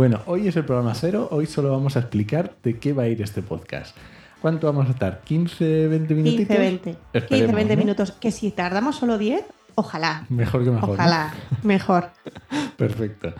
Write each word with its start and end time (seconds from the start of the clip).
Bueno, 0.00 0.22
hoy 0.24 0.48
es 0.48 0.56
el 0.56 0.64
programa 0.64 0.94
cero, 0.94 1.28
hoy 1.30 1.44
solo 1.44 1.72
vamos 1.72 1.94
a 1.94 1.98
explicar 2.00 2.54
de 2.62 2.78
qué 2.78 2.94
va 2.94 3.02
a 3.02 3.08
ir 3.08 3.20
este 3.20 3.42
podcast. 3.42 3.94
¿Cuánto 4.40 4.66
vamos 4.66 4.88
a 4.88 4.92
estar? 4.92 5.20
¿15, 5.28 5.90
20 5.90 6.14
minutitos? 6.14 6.46
15, 6.46 6.58
20. 6.58 6.90
15, 6.92 6.98
Esperemos, 7.12 7.54
20 7.54 7.76
¿no? 7.76 7.82
minutos. 7.82 8.12
Que 8.12 8.30
si 8.30 8.50
tardamos 8.50 8.96
solo 8.96 9.18
10, 9.18 9.44
ojalá. 9.74 10.24
Mejor 10.30 10.64
que 10.64 10.70
mejor. 10.70 10.88
¿no? 10.88 10.94
Ojalá, 10.94 11.34
mejor. 11.64 12.08
Perfecto. 12.78 13.34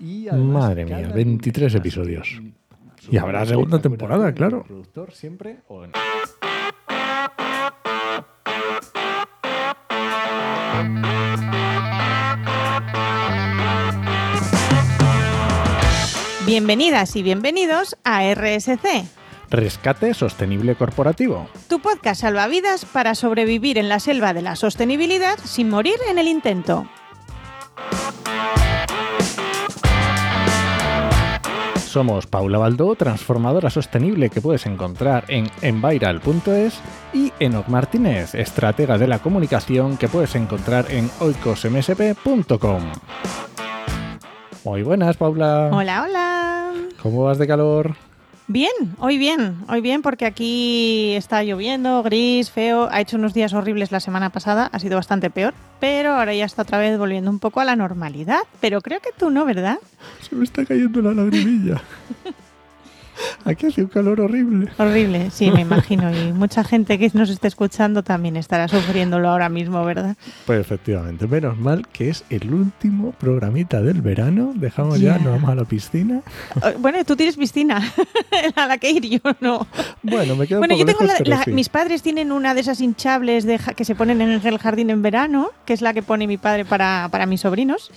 Y 0.00 0.28
además, 0.28 0.62
Madre 0.62 0.86
mía, 0.86 1.02
cada 1.02 1.14
23 1.14 1.72
día 1.72 1.78
episodios. 1.80 2.40
Y 3.10 3.18
habrá 3.18 3.44
segunda 3.44 3.78
temporada, 3.82 4.32
claro. 4.32 4.64
Productor 4.66 5.12
siempre 5.12 5.58
o 5.68 5.86
no. 5.86 5.92
Bienvenidas 16.56 17.14
y 17.16 17.22
bienvenidos 17.22 17.98
a 18.02 18.22
RSC, 18.32 19.04
Rescate 19.50 20.14
sostenible 20.14 20.74
corporativo. 20.74 21.50
tu 21.68 21.80
podcast 21.80 22.22
salvavidas 22.22 22.86
para 22.86 23.14
sobrevivir 23.14 23.76
en 23.76 23.90
la 23.90 24.00
selva 24.00 24.32
de 24.32 24.40
la 24.40 24.56
sostenibilidad 24.56 25.38
sin 25.44 25.68
morir 25.68 25.96
en 26.08 26.18
el 26.18 26.28
intento. 26.28 26.88
Somos 31.84 32.26
Paula 32.26 32.56
Baldó, 32.56 32.94
transformadora 32.94 33.68
sostenible 33.68 34.30
que 34.30 34.40
puedes 34.40 34.64
encontrar 34.64 35.26
en 35.28 35.50
enviral.es 35.60 36.80
y 37.12 37.34
Enoc 37.38 37.68
Martínez, 37.68 38.34
estratega 38.34 38.96
de 38.96 39.08
la 39.08 39.18
comunicación 39.18 39.98
que 39.98 40.08
puedes 40.08 40.34
encontrar 40.34 40.86
en 40.90 41.10
oicosmsp.com. 41.20 42.82
Muy 44.66 44.82
buenas, 44.82 45.16
Paula. 45.16 45.70
Hola, 45.72 46.02
hola. 46.02 46.72
¿Cómo 47.00 47.22
vas 47.22 47.38
de 47.38 47.46
calor? 47.46 47.94
Bien, 48.48 48.72
hoy 48.98 49.16
bien, 49.16 49.58
hoy 49.68 49.80
bien 49.80 50.02
porque 50.02 50.26
aquí 50.26 51.14
está 51.14 51.44
lloviendo, 51.44 52.02
gris, 52.02 52.50
feo, 52.50 52.88
ha 52.90 53.00
hecho 53.00 53.16
unos 53.16 53.32
días 53.32 53.52
horribles 53.52 53.92
la 53.92 54.00
semana 54.00 54.30
pasada, 54.30 54.68
ha 54.72 54.78
sido 54.80 54.96
bastante 54.96 55.30
peor, 55.30 55.54
pero 55.78 56.14
ahora 56.14 56.34
ya 56.34 56.44
está 56.44 56.62
otra 56.62 56.78
vez 56.78 56.98
volviendo 56.98 57.30
un 57.30 57.38
poco 57.38 57.60
a 57.60 57.64
la 57.64 57.76
normalidad, 57.76 58.40
pero 58.60 58.80
creo 58.80 58.98
que 58.98 59.10
tú 59.16 59.30
no, 59.30 59.44
¿verdad? 59.44 59.78
Se 60.28 60.34
me 60.34 60.42
está 60.42 60.64
cayendo 60.64 61.00
la 61.00 61.12
lagrimilla. 61.12 61.80
Aquí 63.44 63.66
hace 63.66 63.82
un 63.82 63.88
calor 63.88 64.20
horrible. 64.20 64.68
Horrible, 64.78 65.30
sí, 65.30 65.50
me 65.50 65.60
imagino, 65.62 66.10
y 66.14 66.32
mucha 66.32 66.64
gente 66.64 66.98
que 66.98 67.10
nos 67.14 67.30
esté 67.30 67.48
escuchando 67.48 68.02
también 68.02 68.36
estará 68.36 68.68
sufriéndolo 68.68 69.28
ahora 69.30 69.48
mismo, 69.48 69.84
¿verdad? 69.84 70.16
Pues 70.46 70.60
efectivamente, 70.60 71.26
menos 71.26 71.56
mal 71.58 71.86
que 71.88 72.08
es 72.10 72.24
el 72.30 72.52
último 72.52 73.12
programita 73.12 73.80
del 73.82 74.02
verano. 74.02 74.52
Dejamos 74.54 75.00
ya, 75.00 75.16
Ya. 75.16 75.24
nos 75.24 75.32
vamos 75.34 75.50
a 75.50 75.54
la 75.54 75.64
piscina. 75.64 76.20
Oh, 76.62 76.78
Bueno, 76.78 77.04
tú 77.04 77.16
tienes 77.16 77.36
piscina 77.36 77.80
a 78.56 78.66
la 78.66 78.78
que 78.78 78.90
ir, 78.90 79.02
yo 79.06 79.20
no. 79.40 79.66
Bueno, 80.02 80.36
me 80.36 80.46
quedo 80.46 80.58
Bueno, 80.58 80.76
yo 80.76 80.84
tengo 80.84 81.02
lejos, 81.04 81.26
la- 81.28 81.36
la- 81.38 81.44
sí. 81.44 81.52
mis 81.52 81.68
padres 81.68 82.02
tienen 82.02 82.32
una 82.32 82.54
de 82.54 82.60
esas 82.60 82.80
hinchables 82.80 83.44
de 83.44 83.58
que 83.76 83.84
se 83.84 83.94
ponen 83.94 84.20
en 84.20 84.30
el 84.30 84.58
jardín 84.58 84.90
en 84.90 85.02
verano, 85.02 85.50
que 85.64 85.72
es 85.72 85.80
la 85.82 85.94
que 85.94 86.02
pone 86.02 86.26
mi 86.26 86.36
padre 86.36 86.64
para, 86.64 87.08
para 87.10 87.26
mis 87.26 87.40
sobrinos. 87.42 87.90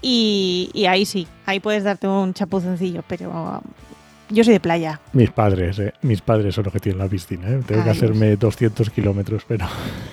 Y, 0.00 0.70
y 0.74 0.86
ahí 0.86 1.04
sí, 1.04 1.26
ahí 1.44 1.58
puedes 1.60 1.82
darte 1.84 2.06
un 2.06 2.32
chapuzoncillo, 2.32 3.02
pero 3.08 3.62
yo 4.30 4.44
soy 4.44 4.54
de 4.54 4.60
playa. 4.60 5.00
Mis 5.12 5.30
padres, 5.30 5.78
eh. 5.78 5.94
Mis 6.02 6.20
padres 6.20 6.54
son 6.54 6.64
los 6.64 6.72
que 6.72 6.80
tienen 6.80 6.98
la 6.98 7.08
piscina, 7.08 7.48
¿eh? 7.48 7.60
Tengo 7.66 7.84
que 7.84 7.90
hacerme 7.90 8.36
200 8.36 8.90
kilómetros, 8.90 9.44
pero... 9.46 9.66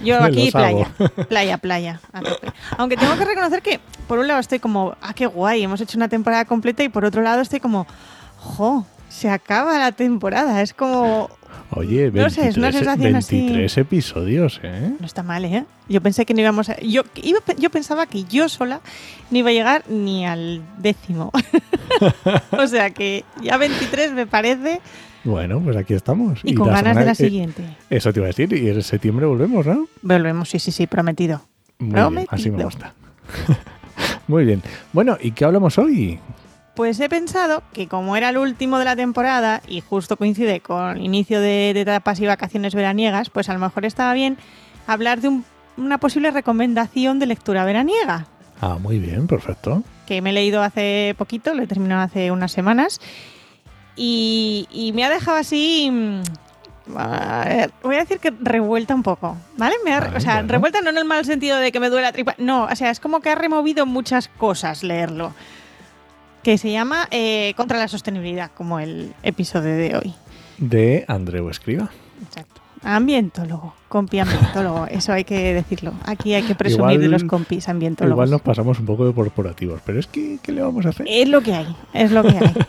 Yo 0.03 0.17
aquí 0.23 0.51
playa, 0.51 0.87
playa, 1.29 1.57
playa. 1.57 1.99
a 2.13 2.21
tope. 2.21 2.51
Aunque 2.77 2.97
tengo 2.97 3.17
que 3.17 3.25
reconocer 3.25 3.61
que, 3.61 3.79
por 4.07 4.19
un 4.19 4.27
lado, 4.27 4.39
estoy 4.39 4.59
como, 4.59 4.95
ah, 5.01 5.13
qué 5.13 5.25
guay, 5.25 5.63
hemos 5.63 5.81
hecho 5.81 5.97
una 5.97 6.09
temporada 6.09 6.45
completa, 6.45 6.83
y 6.83 6.89
por 6.89 7.05
otro 7.05 7.21
lado, 7.21 7.41
estoy 7.41 7.59
como, 7.59 7.87
jo, 8.37 8.85
se 9.09 9.29
acaba 9.29 9.77
la 9.77 9.91
temporada. 9.91 10.61
Es 10.61 10.73
como, 10.73 11.29
Oye, 11.75 12.09
No 12.11 12.29
sé, 12.29 12.47
es 12.47 12.57
una 12.57 12.67
23, 12.71 12.73
sensación 12.73 13.15
así. 13.15 13.35
23 13.37 13.77
episodios, 13.77 14.59
¿eh? 14.63 14.93
no 14.99 15.05
está 15.05 15.23
mal, 15.23 15.43
¿eh? 15.45 15.65
Yo 15.89 16.01
pensé 16.01 16.25
que 16.25 16.33
no 16.33 16.39
íbamos 16.41 16.69
a. 16.69 16.79
Yo, 16.81 17.03
iba- 17.21 17.39
yo 17.59 17.69
pensaba 17.69 18.05
que 18.05 18.23
yo 18.23 18.47
sola 18.49 18.79
no 19.29 19.37
iba 19.37 19.49
a 19.49 19.53
llegar 19.53 19.83
ni 19.89 20.25
al 20.25 20.61
décimo. 20.77 21.31
o 22.51 22.67
sea 22.67 22.89
que 22.91 23.23
ya 23.41 23.57
23 23.57 24.13
me 24.13 24.25
parece, 24.25 24.79
Bueno, 25.25 25.59
pues 25.59 25.75
aquí 25.75 25.93
estamos. 25.93 26.39
y, 26.43 26.55
con 26.55 26.69
ganas 26.69 26.95
de 26.95 27.05
la 27.05 27.11
eh, 27.11 27.15
siguiente. 27.15 27.63
Eso 27.89 28.13
te 28.13 28.19
iba 28.19 28.27
a 28.27 28.29
decir, 28.29 28.51
y 28.53 28.69
en 28.69 28.81
septiembre 28.81 29.25
volvemos, 29.25 29.65
¿no? 29.65 29.87
Volvemos, 30.01 30.49
sí, 30.49 30.59
sí, 30.59 30.71
sí, 30.71 30.87
prometido. 30.87 31.41
Muy 31.79 31.89
bien, 32.15 32.27
así 32.29 32.49
me 32.51 32.57
Prometido. 32.57 32.63
gusta. 32.69 32.93
Muy 34.27 34.45
bien. 34.45 34.61
Bueno, 34.93 35.17
¿y 35.21 35.31
qué 35.31 35.45
hablamos 35.45 35.77
hoy? 35.77 36.19
Pues 36.75 36.99
he 36.99 37.07
pensado 37.07 37.63
que 37.73 37.87
como 37.87 38.17
era 38.17 38.29
el 38.29 38.37
último 38.37 38.77
de 38.79 38.85
la 38.85 38.95
temporada 38.97 39.61
y 39.67 39.79
justo 39.81 40.17
coincide 40.17 40.59
con 40.59 40.97
el 40.97 41.05
inicio 41.05 41.39
de, 41.39 41.71
de 41.73 41.81
etapas 41.81 42.19
y 42.19 42.25
vacaciones 42.25 42.75
veraniegas, 42.75 43.29
pues 43.29 43.47
a 43.49 43.53
lo 43.53 43.59
mejor 43.59 43.85
estaba 43.85 44.13
bien 44.13 44.37
hablar 44.85 45.21
de 45.21 45.29
un- 45.29 45.45
una 45.77 45.97
posible 45.99 46.31
recomendación 46.31 47.17
de 47.19 47.25
lectura 47.27 47.63
veraniega, 47.65 48.27
Ah, 48.61 48.77
muy 48.79 48.99
bien, 48.99 49.27
perfecto. 49.27 49.83
que 50.05 50.21
me 50.21 50.29
he 50.29 50.33
leído 50.33 50.61
hace 50.63 51.13
poquito, 51.17 51.53
lo 51.53 51.63
he 51.63 51.67
terminado 51.67 52.01
hace 52.03 52.31
unas 52.31 52.51
semanas, 52.51 52.99
y, 53.95 54.67
y 54.71 54.91
me 54.93 55.03
ha 55.05 55.09
dejado 55.09 55.37
así... 55.37 55.89
mm, 55.91 56.21
ver, 57.45 57.71
Voy 57.83 57.95
a 57.95 57.99
decir 57.99 58.19
que 58.19 58.33
revuelta 58.41 58.93
un 58.95 59.03
poco, 59.03 59.37
¿vale? 59.57 59.75
Me 59.85 59.93
ha- 59.93 59.99
Vale, 60.01 60.17
o 60.17 60.19
sea, 60.19 60.35
bueno. 60.35 60.49
revuelta 60.53 60.81
no 60.81 60.89
en 60.89 60.97
el 60.97 61.05
mal 61.05 61.23
sentido 61.25 61.57
de 61.57 61.71
que 61.71 61.79
me 61.79 61.89
duele 61.89 62.03
la 62.05 62.11
tripa, 62.13 62.35
no, 62.37 62.65
o 62.65 62.75
sea, 62.75 62.89
es 62.91 62.99
como 62.99 63.19
que 63.21 63.29
ha 63.29 63.35
removido 63.35 63.85
muchas 63.85 64.27
cosas 64.27 64.83
leerlo. 64.83 65.33
Que 66.45 66.59
se 66.59 66.71
llama 66.71 67.07
eh, 67.09 67.55
Contra 67.57 67.79
la 67.79 67.87
Sostenibilidad, 67.87 68.51
como 68.51 68.79
el 68.79 69.13
episodio 69.23 69.75
de 69.75 69.95
hoy. 69.95 70.13
De 70.59 71.03
Andreu 71.07 71.49
Escriba. 71.49 71.89
Exacto. 72.23 72.61
Ambientólogo, 72.83 73.73
compi 73.89 74.19
ambientólogo, 74.19 74.85
eso 74.91 75.11
hay 75.11 75.23
que 75.23 75.55
decirlo. 75.55 75.93
Aquí 76.05 76.35
hay 76.35 76.43
que 76.43 76.53
presumir 76.53 76.97
Igual- 76.97 77.01
de 77.01 77.07
los 77.07 77.23
compis 77.23 77.67
ambientólogos. 77.67 78.13
Igual 78.15 78.29
nos 78.29 78.41
pasamos 78.41 78.79
un 78.79 78.85
poco 78.85 79.07
de 79.07 79.13
corporativos, 79.15 79.81
pero 79.83 79.99
es 79.99 80.05
que, 80.05 80.37
¿qué 80.43 80.51
le 80.51 80.61
vamos 80.61 80.85
a 80.85 80.89
hacer? 80.89 81.07
Es 81.09 81.27
lo 81.27 81.41
que 81.41 81.51
hay, 81.55 81.75
es 81.93 82.11
lo 82.11 82.21
que 82.21 82.37
hay. 82.37 82.53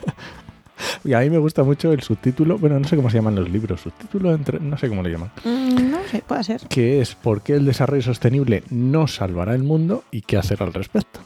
Y 1.03 1.13
a 1.13 1.19
mí 1.21 1.29
me 1.31 1.39
gusta 1.39 1.63
mucho 1.63 1.91
el 1.91 2.01
subtítulo, 2.03 2.57
bueno, 2.59 2.79
no 2.79 2.87
sé 2.87 2.95
cómo 2.95 3.09
se 3.09 3.17
llaman 3.17 3.33
los 3.35 3.49
libros, 3.49 3.81
subtítulo 3.81 4.31
entre, 4.33 4.59
no 4.59 4.77
sé 4.77 4.87
cómo 4.89 5.01
le 5.03 5.09
llaman, 5.11 5.31
Mm, 5.43 5.89
no 5.91 5.97
sé, 6.11 6.21
puede 6.25 6.43
ser. 6.43 6.61
que 6.67 7.01
es 7.01 7.15
¿Por 7.15 7.41
qué 7.41 7.53
el 7.55 7.65
desarrollo 7.65 8.01
sostenible 8.03 8.63
no 8.69 9.07
salvará 9.07 9.53
el 9.55 9.63
mundo 9.63 10.03
y 10.11 10.21
qué 10.21 10.37
hacer 10.37 10.61
al 10.61 10.73
respecto? 10.73 11.19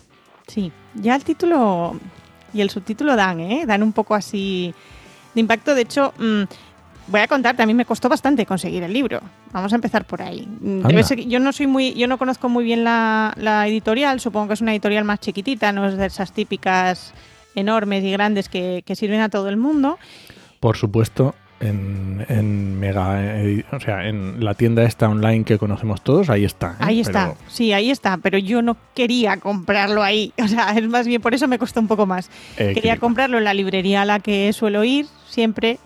Sí, 0.48 0.72
ya 0.96 1.16
el 1.18 1.24
título 1.26 1.96
y 2.54 2.62
el 2.62 2.70
subtítulo 2.70 3.16
dan, 3.16 3.40
¿eh? 3.40 3.66
Dan 3.66 3.84
un 3.84 3.94
poco 3.94 4.16
así 4.16 4.74
de 5.34 5.42
impacto. 5.42 5.76
De 5.76 5.82
hecho, 5.82 6.14
mm, 6.18 6.44
voy 7.08 7.22
a 7.22 7.28
contarte, 7.28 7.64
a 7.64 7.66
mí 7.66 7.74
me 7.74 7.86
costó 7.86 8.10
bastante 8.10 8.46
conseguir 8.46 8.84
el 8.84 8.94
libro. 8.94 9.22
Vamos 9.52 9.72
a 9.72 9.76
empezar 9.76 10.06
por 10.06 10.22
ahí. 10.22 10.48
Mm, 10.60 10.88
debe 10.88 11.04
ser 11.04 11.20
yo 11.26 11.40
no 11.40 11.52
soy 11.52 11.68
muy, 11.68 11.94
yo 11.94 12.08
no 12.08 12.18
conozco 12.18 12.50
muy 12.50 12.64
bien 12.64 12.84
la, 12.84 13.34
la 13.38 13.68
editorial. 13.68 14.20
Supongo 14.20 14.50
que 14.50 14.54
es 14.56 14.62
una 14.62 14.72
editorial 14.72 15.04
más 15.04 15.20
chiquitita, 15.20 15.72
no 15.72 15.88
es 15.88 15.98
de 15.98 16.06
esas 16.06 16.32
típicas 16.32 17.14
enormes 17.56 18.04
y 18.04 18.12
grandes 18.12 18.50
que, 18.50 18.84
que 18.86 18.96
sirven 18.96 19.22
a 19.22 19.30
todo 19.30 19.50
el 19.50 19.58
mundo. 19.58 19.98
Por 20.60 20.78
supuesto, 20.78 21.36
en, 21.62 22.26
en 22.30 22.80
Mega, 22.80 23.20
eh, 23.42 23.64
o 23.72 23.80
sea, 23.80 24.08
en 24.08 24.44
la 24.44 24.54
tienda 24.56 24.84
esta 24.84 25.08
online 25.10 25.44
que 25.46 25.58
conocemos 25.58 26.02
todos, 26.04 26.30
ahí 26.30 26.44
está. 26.46 26.72
¿eh? 26.72 26.76
Ahí 26.80 27.00
está, 27.00 27.34
Pero- 27.36 27.50
sí, 27.50 27.72
ahí 27.74 27.92
está, 27.92 28.18
pero 28.18 28.38
yo 28.38 28.62
no 28.62 28.78
quería 28.96 29.38
comprarlo 29.38 30.04
ahí. 30.04 30.34
O 30.44 30.48
sea, 30.48 30.72
es 30.72 30.88
más 30.88 31.08
bien 31.08 31.22
por 31.22 31.34
eso 31.34 31.48
me 31.48 31.58
costó 31.60 31.80
un 31.80 31.88
poco 31.88 32.06
más. 32.06 32.30
eh, 32.58 32.72
Quería 32.74 32.96
que- 32.96 33.00
comprarlo 33.00 33.38
en 33.38 33.44
la 33.46 33.54
librería 33.54 34.02
a 34.02 34.06
la 34.06 34.20
que 34.20 34.52
suelo 34.54 34.84
ir 34.84 35.06
siempre. 35.30 35.80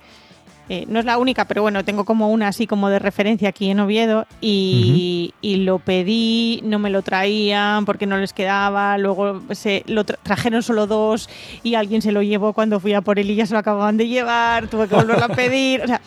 Eh, 0.68 0.86
no 0.88 0.98
es 1.00 1.06
la 1.06 1.20
única, 1.20 1.46
pero 1.46 1.62
bueno, 1.62 1.86
tengo 1.86 2.06
como 2.06 2.32
una 2.32 2.48
así 2.48 2.66
como 2.66 2.90
de 2.90 2.98
referencia 2.98 3.50
aquí 3.50 3.70
en 3.70 3.80
Oviedo 3.80 4.26
y, 4.42 5.32
y 5.40 5.58
lo 5.58 5.78
pedí, 5.78 6.60
no 6.64 6.80
me 6.80 6.90
lo 6.90 7.04
traían 7.04 7.86
porque 7.86 8.08
no 8.08 8.18
les 8.18 8.34
quedaba, 8.34 8.98
luego 8.98 9.42
se 9.52 9.84
lo 9.86 10.04
tra- 10.06 10.18
trajeron 10.24 10.64
solo 10.64 10.88
dos 10.88 11.30
y 11.62 11.76
alguien 11.76 12.02
se 12.02 12.12
lo 12.12 12.24
llevó 12.24 12.54
cuando 12.54 12.80
fui 12.80 12.94
a 12.94 13.02
por 13.02 13.20
él 13.20 13.30
y 13.30 13.36
ya 13.36 13.46
se 13.46 13.54
lo 13.54 13.60
acababan 13.60 13.98
de 13.98 14.08
llevar, 14.08 14.68
tuve 14.68 14.88
que 14.88 14.96
volverlo 14.96 15.26
a 15.26 15.30
pedir, 15.36 15.82
o 15.84 15.88
sea, 15.88 16.02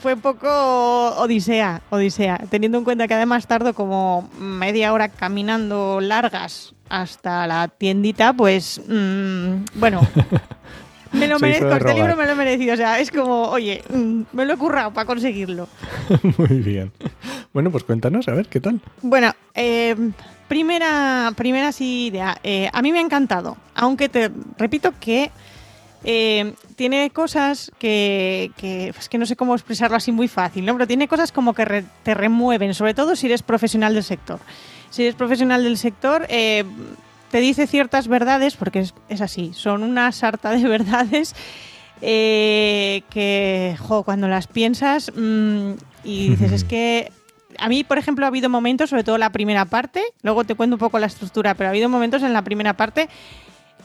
fue 0.00 0.14
un 0.14 0.20
poco 0.22 0.48
odisea, 1.18 1.82
odisea, 1.90 2.38
teniendo 2.48 2.78
en 2.78 2.84
cuenta 2.84 3.06
que 3.08 3.14
además 3.14 3.46
tardo 3.46 3.74
como 3.74 4.30
media 4.38 4.94
hora 4.94 5.10
caminando 5.10 6.00
largas 6.00 6.74
hasta 6.88 7.46
la 7.46 7.68
tiendita, 7.68 8.32
pues 8.32 8.80
mm, 8.88 9.64
bueno, 9.74 10.00
me 11.18 11.26
lo 11.28 11.38
merezco, 11.38 11.70
este 11.70 11.94
libro 11.94 12.16
me 12.16 12.24
lo 12.26 12.32
he 12.32 12.34
merecido, 12.34 12.74
o 12.74 12.76
sea, 12.76 12.98
es 13.00 13.10
como, 13.10 13.42
oye, 13.48 13.82
mm, 13.88 14.22
me 14.32 14.44
lo 14.46 14.54
he 14.54 14.56
currado 14.56 14.92
para 14.92 15.06
conseguirlo. 15.06 15.68
Muy 16.38 16.58
bien. 16.60 16.92
Bueno, 17.52 17.70
pues 17.70 17.84
cuéntanos, 17.84 18.28
a 18.28 18.32
ver, 18.32 18.46
¿qué 18.46 18.60
tal? 18.60 18.80
Bueno, 19.02 19.32
eh, 19.54 19.94
primera, 20.48 21.32
primera 21.36 21.72
sí 21.72 22.06
idea. 22.06 22.38
Eh, 22.42 22.68
a 22.72 22.82
mí 22.82 22.92
me 22.92 22.98
ha 22.98 23.02
encantado, 23.02 23.56
aunque 23.74 24.08
te 24.08 24.30
repito 24.56 24.92
que 25.00 25.30
eh, 26.04 26.52
tiene 26.76 27.10
cosas 27.10 27.72
que, 27.78 28.52
que 28.56 28.88
es 28.96 29.08
que 29.08 29.18
no 29.18 29.26
sé 29.26 29.34
cómo 29.36 29.54
expresarlo 29.54 29.96
así 29.96 30.12
muy 30.12 30.28
fácil, 30.28 30.64
¿no? 30.64 30.74
Pero 30.74 30.86
tiene 30.86 31.08
cosas 31.08 31.32
como 31.32 31.54
que 31.54 31.64
re- 31.64 31.84
te 32.04 32.14
remueven, 32.14 32.72
sobre 32.74 32.94
todo 32.94 33.16
si 33.16 33.26
eres 33.26 33.42
profesional 33.42 33.94
del 33.94 34.04
sector. 34.04 34.38
Si 34.90 35.02
eres 35.02 35.14
profesional 35.16 35.64
del 35.64 35.76
sector, 35.76 36.24
eh, 36.28 36.64
te 37.30 37.40
dice 37.40 37.66
ciertas 37.66 38.08
verdades, 38.08 38.56
porque 38.56 38.86
es, 39.08 39.20
así, 39.20 39.52
son 39.54 39.82
una 39.82 40.12
sarta 40.12 40.50
de 40.50 40.62
verdades 40.68 41.34
eh, 42.00 43.02
que, 43.10 43.76
jo, 43.78 44.02
cuando 44.02 44.28
las 44.28 44.46
piensas 44.46 45.12
mm, 45.14 45.72
y 46.04 46.30
dices, 46.30 46.52
es 46.52 46.64
que 46.68 47.12
a 47.58 47.68
mí, 47.68 47.84
por 47.84 47.98
ejemplo, 47.98 48.24
ha 48.24 48.28
habido 48.28 48.48
momentos, 48.48 48.90
sobre 48.90 49.04
todo 49.04 49.18
la 49.18 49.30
primera 49.30 49.64
parte, 49.64 50.02
luego 50.22 50.44
te 50.44 50.54
cuento 50.54 50.76
un 50.76 50.80
poco 50.80 50.98
la 50.98 51.06
estructura, 51.06 51.54
pero 51.54 51.68
ha 51.68 51.70
habido 51.70 51.88
momentos 51.88 52.22
en 52.22 52.32
la 52.32 52.42
primera 52.42 52.74
parte 52.74 53.08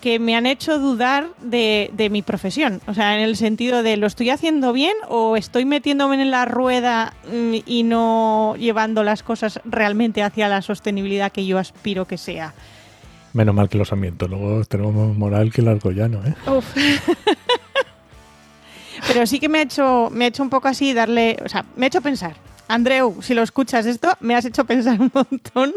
que 0.04 0.20
me 0.20 0.36
han 0.36 0.46
hecho 0.46 0.80
dudar 0.80 1.30
de, 1.42 2.10
mi 2.12 2.22
profesión. 2.22 2.82
O 2.88 2.94
sea, 2.94 3.16
en 3.16 3.22
el 3.22 3.38
sentido 3.38 3.84
de, 3.84 3.96
¿lo 3.96 4.06
estoy 4.06 4.32
haciendo 4.32 4.74
bien 4.74 4.94
o 5.08 5.38
estoy 5.38 5.64
metiéndome 5.64 6.22
en 6.22 6.30
la 6.30 6.44
rueda 6.44 7.14
mm, 7.32 7.56
y 7.66 7.84
no 7.84 8.56
llevando 8.58 9.04
las 9.04 9.24
cosas 9.24 9.62
realmente 9.64 10.22
hacia 10.22 10.50
la 10.50 10.62
sostenibilidad 10.62 11.32
que 11.32 11.46
yo 11.46 11.58
aspiro 11.58 12.06
que 12.06 12.18
sea? 12.18 12.54
Menos 13.34 13.56
mal 13.56 13.68
que 13.68 13.80
los 13.80 13.92
luego 13.92 14.64
tenemos 14.66 14.94
más 14.94 15.18
moral 15.18 15.52
que 15.52 15.62
el 15.62 15.68
argollano, 15.68 16.22
¿eh? 16.24 16.36
Uf. 16.50 16.66
Pero 19.08 19.26
sí 19.26 19.40
que 19.40 19.50
me 19.50 19.60
ha 19.60 19.62
hecho, 19.64 20.10
me 20.12 20.26
ha 20.26 20.28
hecho 20.28 20.44
un 20.44 20.50
poco 20.50 20.68
así 20.68 20.94
darle, 20.94 21.38
o 21.44 21.50
sea, 21.50 21.66
me 21.76 21.86
ha 21.86 21.88
hecho 21.88 22.02
pensar. 22.02 22.36
Andreu, 22.68 23.22
si 23.22 23.34
lo 23.34 23.42
escuchas 23.42 23.86
esto, 23.86 24.10
me 24.20 24.36
has 24.36 24.46
hecho 24.46 24.66
pensar 24.66 25.02
un 25.02 25.12
montón. 25.14 25.74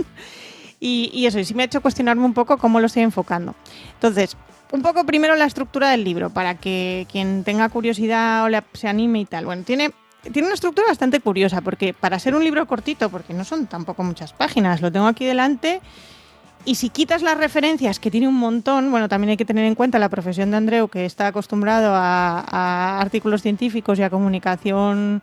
Y, 0.78 1.24
eso, 1.26 1.38
y 1.38 1.44
sí 1.44 1.54
me 1.54 1.62
ha 1.62 1.66
hecho 1.66 1.80
cuestionarme 1.80 2.24
un 2.24 2.34
poco 2.34 2.58
cómo 2.58 2.78
lo 2.78 2.86
estoy 2.86 3.02
enfocando. 3.02 3.54
Entonces, 3.94 4.36
un 4.70 4.82
poco 4.82 5.04
primero 5.04 5.34
la 5.34 5.46
estructura 5.46 5.90
del 5.90 6.04
libro, 6.04 6.30
para 6.30 6.56
que 6.56 7.06
quien 7.10 7.42
tenga 7.42 7.68
curiosidad 7.70 8.46
o 8.46 8.62
se 8.74 8.86
anime 8.86 9.20
y 9.20 9.24
tal. 9.24 9.46
Bueno, 9.46 9.64
tiene, 9.64 9.90
tiene 10.32 10.46
una 10.46 10.54
estructura 10.54 10.88
bastante 10.88 11.20
curiosa, 11.20 11.62
porque 11.62 11.94
para 11.94 12.18
ser 12.18 12.34
un 12.34 12.44
libro 12.44 12.66
cortito, 12.66 13.08
porque 13.08 13.32
no 13.32 13.44
son 13.44 13.66
tampoco 13.66 14.04
muchas 14.04 14.34
páginas, 14.34 14.82
lo 14.82 14.92
tengo 14.92 15.06
aquí 15.06 15.24
delante 15.24 15.80
y 16.66 16.74
si 16.74 16.90
quitas 16.90 17.22
las 17.22 17.38
referencias, 17.38 18.00
que 18.00 18.10
tiene 18.10 18.26
un 18.26 18.34
montón, 18.34 18.90
bueno, 18.90 19.08
también 19.08 19.30
hay 19.30 19.36
que 19.36 19.44
tener 19.44 19.64
en 19.64 19.76
cuenta 19.76 20.00
la 20.00 20.08
profesión 20.08 20.50
de 20.50 20.56
Andreu, 20.56 20.88
que 20.88 21.04
está 21.04 21.28
acostumbrado 21.28 21.92
a, 21.94 23.00
artículos 23.00 23.40
científicos 23.40 23.98
y 23.98 24.02
a 24.02 24.10
comunicación 24.10 25.22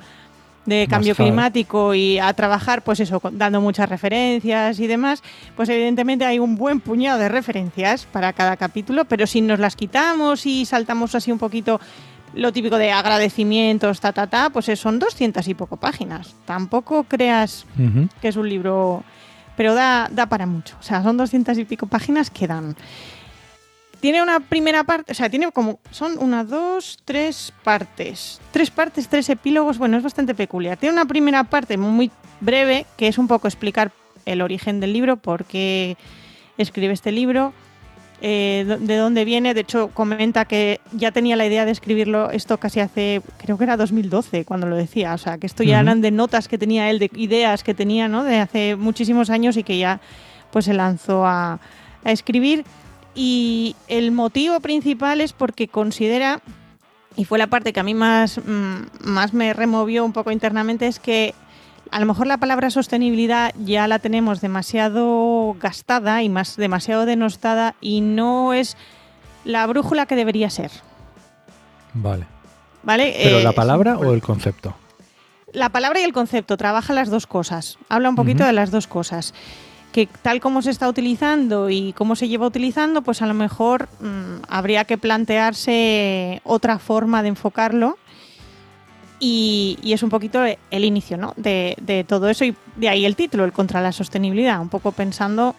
de 0.66 0.88
cambio 0.90 1.14
climático 1.14 1.94
y 1.94 2.18
a 2.20 2.34
trabajar, 2.34 2.84
pues 2.84 3.02
eso, 3.02 3.22
dando 3.34 3.60
muchas 3.60 3.90
referencias 3.90 4.80
y 4.80 4.88
demás, 4.88 5.22
pues 5.58 5.68
evidentemente 5.68 6.24
hay 6.24 6.40
un 6.40 6.56
buen 6.56 6.80
puñado 6.80 7.20
de 7.20 7.28
referencias 7.28 8.06
para 8.06 8.32
cada 8.32 8.56
capítulo, 8.56 9.04
pero 9.04 9.28
si 9.28 9.42
nos 9.42 9.60
las 9.60 9.76
quitamos 9.76 10.46
y 10.46 10.66
saltamos 10.66 11.14
así 11.16 11.34
un 11.34 11.40
poquito 11.40 11.82
lo 12.34 12.54
típico 12.54 12.78
de 12.78 12.92
agradecimientos, 12.94 14.00
ta, 14.00 14.14
ta, 14.14 14.28
ta, 14.28 14.50
pues 14.50 14.68
son 14.80 14.98
doscientas 14.98 15.50
y 15.50 15.54
poco 15.54 15.76
páginas. 15.76 16.34
Tampoco 16.46 17.04
creas 17.04 17.66
que 18.22 18.30
es 18.30 18.38
un 18.38 18.48
libro 18.48 19.04
pero 19.56 19.74
da, 19.74 20.10
da 20.12 20.26
para 20.28 20.46
mucho. 20.46 20.76
O 20.80 20.84
sea, 20.84 21.04
son 21.04 21.18
doscientas 21.18 21.58
y 21.58 21.66
pico 21.66 21.88
páginas 21.88 22.30
que 22.30 22.48
dan. 22.48 22.76
Tiene 24.00 24.22
una 24.22 24.42
primera 24.42 24.84
parte, 24.84 25.14
o 25.14 25.16
sea, 25.16 25.30
tiene 25.30 25.50
como, 25.52 25.80
son 25.92 26.18
una, 26.20 26.44
dos, 26.44 27.00
tres 27.06 27.54
partes. 27.64 28.42
Tres 28.52 28.70
partes, 28.70 29.08
tres 29.08 29.30
epílogos, 29.30 29.78
bueno, 29.78 29.96
es 29.96 30.04
bastante 30.04 30.36
peculiar. 30.36 30.78
Tiene 30.78 30.94
una 30.94 31.06
primera 31.06 31.46
parte 31.46 31.78
muy 31.78 32.12
breve, 32.42 32.86
que 32.98 33.08
es 33.08 33.18
un 33.18 33.28
poco 33.28 33.48
explicar 33.48 33.92
el 34.26 34.42
origen 34.42 34.80
del 34.80 34.92
libro, 34.92 35.18
por 35.18 35.46
qué 35.46 35.98
escribe 36.58 36.94
este 36.94 37.12
libro, 37.12 37.54
eh, 38.26 38.78
de 38.80 38.96
dónde 38.96 39.26
viene. 39.26 39.54
De 39.54 39.60
hecho, 39.60 39.90
comenta 39.90 40.46
que 40.46 40.80
ya 40.94 41.12
tenía 41.12 41.36
la 41.36 41.46
idea 41.46 41.66
de 41.66 41.72
escribirlo 41.72 42.32
esto 42.32 42.58
casi 42.58 42.80
hace, 42.80 43.22
creo 43.38 43.58
que 43.58 43.66
era 43.66 43.76
2012 43.76 44.46
cuando 44.46 44.66
lo 44.66 44.78
decía. 44.78 45.14
O 45.14 45.18
sea, 45.18 45.38
que 45.38 45.46
esto 45.46 45.62
ya 45.62 45.82
eran 45.82 46.00
de 46.00 46.10
notas 46.10 46.48
que 46.48 46.58
tenía 46.58 46.90
él, 46.90 47.00
de 47.00 47.12
ideas 47.16 47.64
que 47.64 47.74
tenía, 47.74 48.08
¿no? 48.08 48.24
De 48.24 48.38
hace 48.38 48.78
muchísimos 48.78 49.30
años 49.30 49.58
y 49.58 49.64
que 49.64 49.78
ya 49.78 50.00
pues 50.52 50.64
se 50.64 50.74
lanzó 50.74 51.26
a, 51.26 51.60
a 52.06 52.12
escribir. 52.14 52.64
Y 53.14 53.76
el 53.90 54.14
motivo 54.14 54.58
principal 54.62 55.20
es 55.20 55.34
porque 55.34 55.68
considera, 55.68 56.40
y 57.18 57.26
fue 57.26 57.38
la 57.38 57.48
parte 57.48 57.74
que 57.74 57.82
a 57.82 57.84
mí 57.84 57.94
más, 57.94 58.38
mm, 58.38 58.84
más 59.02 59.34
me 59.34 59.52
removió 59.52 60.06
un 60.06 60.14
poco 60.14 60.32
internamente, 60.32 60.88
es 60.88 61.00
que 61.00 61.36
a 61.94 62.00
lo 62.00 62.08
mejor 62.08 62.26
la 62.26 62.38
palabra 62.38 62.72
sostenibilidad 62.72 63.54
ya 63.64 63.88
la 63.88 64.00
tenemos 64.00 64.42
demasiado 64.42 65.56
gastada 65.60 66.24
y 66.24 66.30
más 66.30 66.58
demasiado 66.58 67.06
denostada 67.06 67.76
y 67.82 68.02
no 68.02 68.54
es 68.54 68.78
la 69.46 69.68
brújula 69.68 70.08
que 70.08 70.16
debería 70.16 70.50
ser. 70.50 70.72
Vale. 71.94 72.26
¿Vale? 72.82 73.14
¿Pero 73.22 73.42
la 73.42 73.52
eh, 73.52 73.54
palabra 73.54 73.98
o 74.00 74.12
el 74.12 74.24
concepto? 74.24 74.76
La 75.52 75.70
palabra 75.70 76.00
y 76.00 76.04
el 76.04 76.14
concepto, 76.14 76.58
trabaja 76.58 76.94
las 76.94 77.12
dos 77.12 77.28
cosas. 77.28 77.78
Habla 77.90 78.10
un 78.10 78.16
poquito 78.16 78.44
de 78.44 78.54
las 78.54 78.72
dos 78.72 78.88
cosas. 78.88 79.36
Que 79.92 80.08
tal 80.24 80.40
como 80.40 80.64
se 80.64 80.72
está 80.72 80.90
utilizando 80.90 81.70
y 81.70 81.94
cómo 81.94 82.16
se 82.16 82.28
lleva 82.28 82.48
utilizando, 82.48 83.04
pues 83.04 83.22
a 83.22 83.28
lo 83.28 83.36
mejor 83.36 83.88
mm, 84.00 84.46
habría 84.50 84.86
que 84.86 84.98
plantearse 84.98 86.42
otra 86.44 86.80
forma 86.80 87.22
de 87.22 87.30
enfocarlo 87.30 88.00
y, 89.20 89.78
es 89.84 90.04
un 90.04 90.10
poquito 90.10 90.44
el 90.44 90.86
inicio 90.86 91.18
¿no? 91.18 91.34
de, 91.38 92.06
todo 92.08 92.30
eso 92.30 92.46
y 92.46 92.56
de 92.76 92.90
ahí 92.90 93.06
el 93.06 93.16
título, 93.16 93.46
el 93.46 93.52
contra 93.52 93.82
la 93.82 93.92
sostenibilidad, 93.92 94.60
un 94.60 94.70
poco 94.70 94.92
pensando 94.92 95.56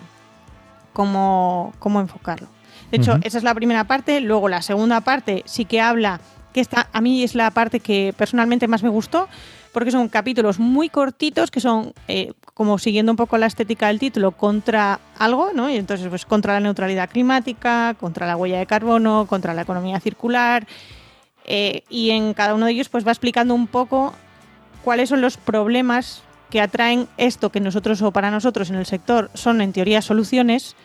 cómo, 0.93 1.73
cómo 1.79 2.01
enfocarlo. 2.01 2.49
De 2.91 2.99
hecho, 2.99 3.19
esa 3.23 3.39
es 3.39 3.45
la 3.45 3.55
primera 3.55 3.85
parte, 3.85 4.21
luego 4.21 4.49
la 4.49 4.63
segunda 4.63 5.01
parte 5.01 5.43
sí 5.47 5.65
que 5.65 5.81
habla, 5.81 6.21
que 6.53 6.61
esta 6.61 6.89
a 6.93 7.01
mí 7.01 7.23
es 7.25 7.35
la 7.35 7.51
parte 7.51 7.81
que 7.81 8.15
personalmente 8.17 8.69
más 8.69 8.83
me 8.83 8.89
gustó, 8.89 9.29
porque 9.73 9.91
son 9.91 10.09
capítulos 10.09 10.61
muy 10.61 10.89
cortitos 10.89 11.51
que 11.51 11.61
son 11.61 11.93
eh, 12.07 12.33
como 12.55 12.79
siguiendo 12.79 13.11
un 13.11 13.17
poco 13.17 13.37
la 13.37 13.47
estética 13.47 13.89
del 13.89 13.99
título 13.99 14.31
contra 14.31 15.01
algo, 15.19 15.51
¿no? 15.53 15.69
Y 15.69 15.77
entonces 15.77 16.07
pues 16.09 16.25
contra 16.25 16.55
la 16.55 16.61
neutralidad 16.61 17.11
climática, 17.11 17.97
contra 17.99 18.27
la 18.27 18.37
huella 18.37 18.61
de 18.61 18.67
carbono, 18.67 19.27
contra 19.27 19.53
la 19.53 19.63
economía 19.63 19.99
circular, 19.99 20.67
eh, 21.45 21.83
y 21.89 22.11
en 22.11 22.35
cada 22.35 22.55
uno 22.55 22.67
de 22.67 22.73
ellos 22.73 22.89
pues 22.89 23.07
va 23.07 23.11
explicando 23.11 23.55
un 23.55 23.67
poco 23.67 24.15
cuáles 24.83 25.09
son 25.09 25.21
los 25.21 25.37
problemas 25.37 26.23
que 26.51 26.61
atraen 26.61 27.09
esto 27.17 27.51
que 27.51 27.61
nosotros 27.61 28.01
o 28.03 28.13
para 28.13 28.31
nosotros 28.31 28.71
en 28.71 28.77
el 28.77 28.87
sector 28.87 29.31
son 29.35 29.61
en 29.61 29.73
teoría 29.73 30.03
soluciones 30.03 30.77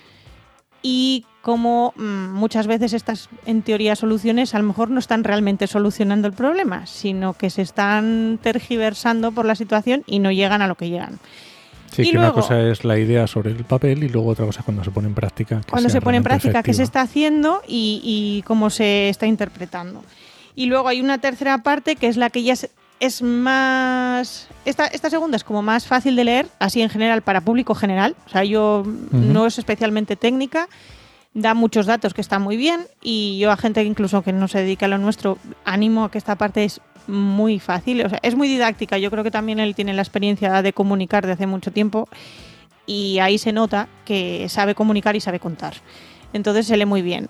y 0.81 1.25
cómo 1.41 1.93
mm, 1.95 2.31
muchas 2.31 2.67
veces 2.67 2.93
estas 2.93 3.29
en 3.45 3.61
teoría 3.61 3.95
soluciones 3.95 4.55
a 4.55 4.59
lo 4.59 4.65
mejor 4.65 4.89
no 4.89 4.99
están 4.99 5.23
realmente 5.23 5.67
solucionando 5.67 6.27
el 6.27 6.33
problema, 6.33 6.85
sino 6.85 7.33
que 7.33 7.49
se 7.49 7.61
están 7.61 8.39
tergiversando 8.41 9.31
por 9.31 9.45
la 9.45 9.55
situación 9.55 10.03
y 10.05 10.19
no 10.19 10.31
llegan 10.31 10.61
a 10.61 10.67
lo 10.67 10.75
que 10.75 10.89
llegan. 10.89 11.19
Sí, 11.91 12.11
que 12.11 12.17
una 12.17 12.33
cosa 12.33 12.61
es 12.61 12.85
la 12.85 12.99
idea 12.99 13.25
sobre 13.25 13.49
el 13.51 13.63
papel 13.63 14.03
y 14.03 14.09
luego 14.09 14.29
otra 14.29 14.45
cosa 14.45 14.61
cuando 14.63 14.83
se 14.83 14.91
pone 14.91 15.07
en 15.07 15.15
práctica. 15.15 15.61
cuando 15.69 15.89
se 15.89 16.01
pone 16.01 16.17
en 16.17 16.23
práctica, 16.23 16.61
qué 16.61 16.73
se 16.73 16.83
está 16.83 17.01
haciendo 17.01 17.63
y, 17.67 18.01
y, 18.03 18.43
cómo 18.43 18.69
se 18.69 19.09
está 19.09 19.25
interpretando. 19.25 20.03
Y 20.55 20.65
luego 20.65 20.87
hay 20.87 21.01
una 21.01 21.19
tercera 21.19 21.59
parte 21.59 21.95
que 21.95 22.07
es 22.07 22.17
la 22.17 22.29
que 22.29 22.43
ya 22.43 22.55
es, 22.99 23.21
más... 23.21 24.47
Esta, 24.65 24.87
esta, 24.87 25.09
segunda 25.09 25.37
es 25.37 25.43
como 25.43 25.61
más 25.61 25.87
fácil 25.87 26.15
de 26.15 26.23
leer, 26.23 26.47
así 26.59 26.81
en 26.81 26.89
general, 26.89 27.21
para 27.21 27.41
público 27.41 27.75
general. 27.75 28.15
O 28.25 28.29
sea, 28.29 28.43
yo 28.43 28.83
no 29.11 29.45
es 29.45 29.57
especialmente 29.57 30.15
técnica, 30.15 30.67
da 31.33 31.53
muchos 31.53 31.85
datos 31.85 32.13
que 32.13 32.21
están 32.21 32.41
muy 32.41 32.57
bien 32.57 32.87
y 33.01 33.37
yo 33.39 33.51
a 33.51 33.57
gente 33.57 33.81
que 33.81 33.87
incluso 33.87 34.21
que 34.23 34.33
no 34.33 34.47
se 34.47 34.59
dedica 34.59 34.85
a 34.87 34.89
lo 34.89 34.97
nuestro, 34.97 35.37
animo 35.63 36.03
a 36.03 36.11
que 36.11 36.17
esta 36.17 36.35
parte 36.35 36.65
es 36.65 36.81
muy 37.07 37.59
fácil, 37.59 38.05
o 38.05 38.09
sea, 38.09 38.19
es 38.21 38.35
muy 38.35 38.47
didáctica. 38.47 38.97
Yo 38.97 39.11
creo 39.11 39.23
que 39.23 39.31
también 39.31 39.59
él 39.59 39.75
tiene 39.75 39.93
la 39.93 40.01
experiencia 40.01 40.61
de 40.61 40.73
comunicar 40.73 41.25
de 41.25 41.33
hace 41.33 41.47
mucho 41.47 41.71
tiempo 41.71 42.07
y 42.85 43.19
ahí 43.19 43.37
se 43.37 43.53
nota 43.53 43.87
que 44.05 44.47
sabe 44.49 44.75
comunicar 44.75 45.15
y 45.15 45.21
sabe 45.21 45.39
contar. 45.39 45.75
Entonces 46.33 46.67
se 46.67 46.77
lee 46.77 46.85
muy 46.85 47.01
bien. 47.01 47.29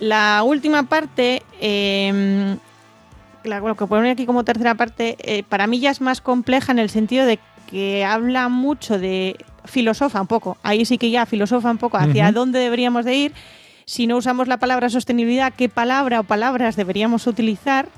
La 0.00 0.42
última 0.44 0.84
parte, 0.84 1.42
eh, 1.60 2.56
lo 3.44 3.76
que 3.76 3.86
pongo 3.86 4.10
aquí 4.10 4.26
como 4.26 4.44
tercera 4.44 4.74
parte, 4.74 5.16
eh, 5.20 5.42
para 5.42 5.66
mí 5.66 5.80
ya 5.80 5.90
es 5.90 6.00
más 6.00 6.20
compleja 6.20 6.72
en 6.72 6.78
el 6.78 6.90
sentido 6.90 7.26
de 7.26 7.38
que 7.68 8.04
habla 8.04 8.48
mucho 8.48 8.98
de 8.98 9.36
filosofa 9.64 10.20
un 10.20 10.26
poco. 10.26 10.56
Ahí 10.62 10.84
sí 10.84 10.98
que 10.98 11.10
ya 11.10 11.26
filosofa 11.26 11.70
un 11.70 11.78
poco 11.78 11.96
hacia 11.98 12.32
dónde 12.32 12.58
deberíamos 12.58 13.04
de 13.04 13.14
ir. 13.14 13.32
Si 13.84 14.06
no 14.06 14.16
usamos 14.16 14.48
la 14.48 14.58
palabra 14.58 14.88
sostenibilidad, 14.88 15.52
¿qué 15.52 15.68
palabra 15.68 16.20
o 16.20 16.24
palabras 16.24 16.76
deberíamos 16.76 17.26
utilizar? 17.26 17.88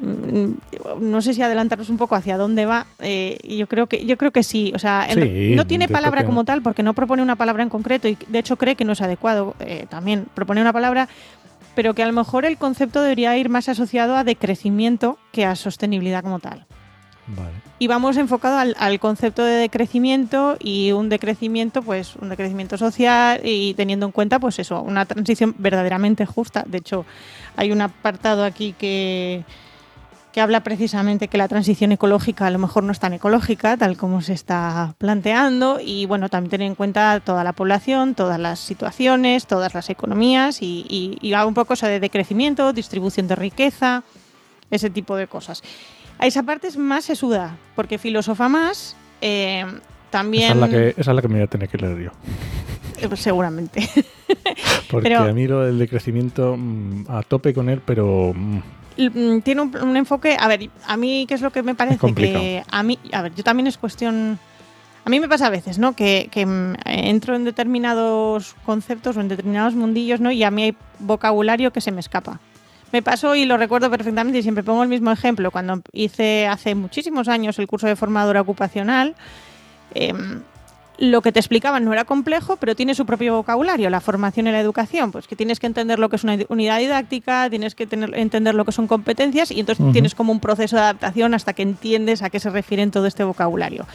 Mm, 0.00 0.52
no 1.00 1.20
sé 1.22 1.34
si 1.34 1.42
adelantarnos 1.42 1.88
un 1.90 1.98
poco 1.98 2.14
hacia 2.14 2.36
dónde 2.36 2.66
va. 2.66 2.86
Eh, 3.00 3.38
yo 3.56 3.66
creo 3.66 3.86
que 3.86 4.04
yo 4.04 4.16
creo 4.16 4.30
que 4.30 4.42
sí. 4.42 4.72
O 4.74 4.78
sea, 4.78 5.08
no 5.16 5.66
tiene 5.66 5.88
palabra 5.88 6.24
como 6.24 6.44
tal 6.44 6.62
porque 6.62 6.82
no 6.82 6.94
propone 6.94 7.22
una 7.22 7.36
palabra 7.36 7.62
en 7.62 7.68
concreto 7.68 8.08
y 8.08 8.16
de 8.28 8.38
hecho 8.38 8.56
cree 8.56 8.76
que 8.76 8.84
no 8.84 8.92
es 8.92 9.00
adecuado. 9.00 9.54
Eh, 9.60 9.86
también 9.88 10.26
propone 10.34 10.60
una 10.60 10.72
palabra, 10.72 11.08
pero 11.74 11.94
que 11.94 12.02
a 12.02 12.06
lo 12.06 12.12
mejor 12.12 12.44
el 12.44 12.56
concepto 12.56 13.02
debería 13.02 13.36
ir 13.36 13.48
más 13.48 13.68
asociado 13.68 14.16
a 14.16 14.24
decrecimiento 14.24 15.18
que 15.32 15.44
a 15.44 15.56
sostenibilidad 15.56 16.22
como 16.22 16.38
tal. 16.38 16.66
Y 17.78 17.88
vamos 17.88 18.16
enfocado 18.16 18.56
al, 18.56 18.74
al, 18.78 18.98
concepto 18.98 19.44
de 19.44 19.52
decrecimiento 19.52 20.56
y 20.58 20.92
un 20.92 21.10
decrecimiento, 21.10 21.82
pues 21.82 22.16
un 22.16 22.30
decrecimiento 22.30 22.78
social 22.78 23.42
y 23.44 23.74
teniendo 23.74 24.06
en 24.06 24.12
cuenta, 24.12 24.38
pues 24.38 24.58
eso, 24.58 24.80
una 24.80 25.04
transición 25.04 25.54
verdaderamente 25.58 26.24
justa. 26.24 26.64
De 26.66 26.78
hecho, 26.78 27.04
hay 27.54 27.70
un 27.70 27.82
apartado 27.82 28.44
aquí 28.44 28.74
que, 28.78 29.44
que 30.38 30.42
habla 30.42 30.62
precisamente 30.62 31.26
que 31.26 31.36
la 31.36 31.48
transición 31.48 31.90
ecológica 31.90 32.46
a 32.46 32.50
lo 32.52 32.60
mejor 32.60 32.84
no 32.84 32.92
es 32.92 33.00
tan 33.00 33.12
ecológica, 33.12 33.76
tal 33.76 33.96
como 33.96 34.22
se 34.22 34.34
está 34.34 34.94
planteando, 34.96 35.80
y 35.84 36.06
bueno, 36.06 36.28
también 36.28 36.50
tener 36.50 36.66
en 36.68 36.76
cuenta 36.76 37.18
toda 37.18 37.42
la 37.42 37.52
población, 37.54 38.14
todas 38.14 38.38
las 38.38 38.60
situaciones, 38.60 39.48
todas 39.48 39.74
las 39.74 39.90
economías, 39.90 40.62
y, 40.62 41.18
y, 41.20 41.34
un 41.34 41.54
poco 41.54 41.74
eso 41.74 41.88
de 41.88 42.08
crecimiento, 42.08 42.72
distribución 42.72 43.26
de 43.26 43.34
riqueza, 43.34 44.04
ese 44.70 44.90
tipo 44.90 45.16
de 45.16 45.26
cosas. 45.26 45.64
A 46.20 46.28
esa 46.28 46.44
parte 46.44 46.68
es 46.68 46.76
más 46.76 47.06
sesuda, 47.06 47.56
porque 47.74 47.98
filosofa 47.98 48.48
más. 48.48 48.94
Eh, 49.20 49.66
también... 50.10 50.44
Esa 50.44 50.54
es, 50.54 50.60
la 50.60 50.68
que, 50.68 50.88
esa 50.90 51.10
es 51.10 51.14
la 51.16 51.20
que 51.20 51.28
me 51.28 51.34
voy 51.34 51.42
a 51.42 51.48
tener 51.48 51.68
que 51.68 51.78
leer 51.78 51.98
yo. 51.98 52.10
Eh, 53.00 53.08
pues 53.08 53.18
seguramente. 53.18 53.88
Porque 54.90 55.14
a 55.14 55.32
mí 55.32 55.46
lo 55.48 55.64
del 55.64 55.78
decrecimiento 55.78 56.56
mm, 56.56 57.06
a 57.08 57.22
tope 57.24 57.52
con 57.52 57.68
él, 57.68 57.82
pero... 57.84 58.32
Mm, 58.98 59.36
mm, 59.36 59.42
tiene 59.42 59.62
un, 59.62 59.96
enfoque... 59.96 60.36
A 60.38 60.48
ver, 60.48 60.70
a 60.86 60.96
mí, 60.96 61.24
¿qué 61.28 61.34
es 61.34 61.40
lo 61.40 61.50
que 61.50 61.62
me 61.62 61.74
parece? 61.74 62.12
que 62.14 62.62
a 62.68 62.82
mí... 62.82 62.98
A 63.12 63.22
ver, 63.22 63.34
yo 63.34 63.44
también 63.44 63.66
es 63.66 63.78
cuestión... 63.78 64.38
A 65.04 65.10
mí 65.10 65.20
me 65.20 65.28
pasa 65.28 65.46
a 65.46 65.50
veces, 65.50 65.78
¿no? 65.78 65.94
Que, 65.94 66.28
entro 66.84 67.34
en 67.34 67.44
determinados 67.44 68.54
conceptos 68.66 69.16
o 69.16 69.20
en 69.20 69.28
determinados 69.28 69.74
mundillos, 69.74 70.20
¿no? 70.20 70.30
Y 70.30 70.42
a 70.42 70.50
mí 70.50 70.64
hay 70.64 70.76
vocabulario 70.98 71.72
que 71.72 71.80
se 71.80 71.92
me 71.92 72.00
escapa. 72.00 72.40
Me 72.92 73.02
pasó 73.02 73.34
y 73.34 73.44
lo 73.46 73.56
recuerdo 73.56 73.90
perfectamente 73.90 74.38
y 74.38 74.42
siempre 74.42 74.64
pongo 74.64 74.82
el 74.82 74.88
mismo 74.88 75.10
ejemplo. 75.10 75.50
Cuando 75.50 75.80
hice 75.92 76.46
hace 76.46 76.74
muchísimos 76.74 77.28
años 77.28 77.58
el 77.58 77.66
curso 77.66 77.86
de 77.86 77.96
formadora 77.96 78.40
ocupacional, 78.40 79.14
em, 79.94 80.42
lo 80.98 81.22
que 81.22 81.32
te 81.32 81.38
explicaban 81.38 81.84
no 81.84 81.92
era 81.92 82.04
complejo, 82.04 82.56
pero 82.56 82.74
tiene 82.74 82.94
su 82.94 83.06
propio 83.06 83.36
vocabulario, 83.36 83.88
la 83.88 84.00
formación 84.00 84.48
y 84.48 84.52
la 84.52 84.60
educación, 84.60 85.12
pues 85.12 85.28
que 85.28 85.36
tienes 85.36 85.60
que 85.60 85.66
entender 85.66 85.98
lo 85.98 86.08
que 86.08 86.16
es 86.16 86.24
una 86.24 86.36
unidad 86.48 86.78
didáctica, 86.78 87.48
tienes 87.48 87.74
que 87.74 87.86
tener, 87.86 88.14
entender 88.16 88.54
lo 88.54 88.64
que 88.64 88.72
son 88.72 88.86
competencias 88.86 89.50
y 89.50 89.60
entonces 89.60 89.92
tienes 89.92 90.14
como 90.14 90.32
un 90.32 90.40
proceso 90.40 90.76
de 90.76 90.82
adaptación 90.82 91.34
hasta 91.34 91.52
que 91.52 91.62
entiendes 91.62 92.22
a 92.22 92.30
qué 92.30 92.40
se 92.40 92.50
refiere 92.50 92.78
todo 92.88 93.06
este 93.06 93.24
vocabulario. 93.24 93.86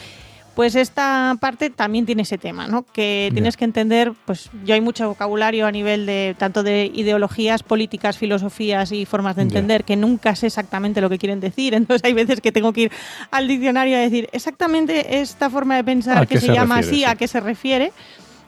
Pues 0.56 0.76
esta 0.76 1.36
parte 1.40 1.72
también 1.72 2.06
tiene 2.06 2.22
ese 2.22 2.38
tema, 2.38 2.68
¿no? 2.68 2.84
Que 2.84 3.32
tienes 3.34 3.58
que 3.58 3.66
entender, 3.66 4.14
pues 4.26 4.52
yo 4.64 4.76
hay 4.76 4.82
mucho 4.82 5.08
vocabulario 5.08 5.66
a 5.66 5.72
nivel 5.72 6.06
de 6.06 6.36
tanto 6.38 6.62
de 6.62 6.92
ideologías, 6.94 7.64
políticas, 7.64 8.20
filosofías 8.20 8.92
y 8.92 9.08
formas 9.08 9.36
de 9.36 9.42
entender 9.42 9.84
que 9.84 9.96
nunca 9.96 10.36
sé 10.36 10.48
exactamente 10.48 11.02
lo 11.02 11.10
que 11.10 11.18
quieren 11.18 11.40
decir. 11.40 11.74
Entonces 11.74 12.06
hay 12.06 12.14
veces 12.14 12.40
que 12.40 12.52
tengo 12.52 12.72
que 12.72 12.82
ir 12.82 12.92
al 13.32 13.48
diccionario 13.48 13.98
a 13.98 14.02
decir 14.02 14.30
exactamente 14.32 15.22
esta 15.22 15.50
forma 15.50 15.76
de 15.76 15.84
pensar 15.84 16.28
que 16.28 16.40
se, 16.40 16.54
llama 16.54 16.78
así, 16.78 17.04
a 17.04 17.16
qué 17.16 17.28
se 17.28 17.40
refiere. 17.40 17.92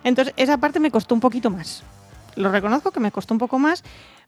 Entonces 0.03 0.35
esa 0.38 0.57
parte 0.59 0.79
me 0.79 0.91
costó 0.91 1.15
un 1.15 1.21
poquito 1.21 1.50
más. 1.50 1.81
Lo 2.35 2.51
reconozco 2.51 2.91
que 2.91 3.00
me 3.00 3.12
costó 3.12 3.33
un 3.33 3.39
poco 3.39 3.57
más, 3.57 3.83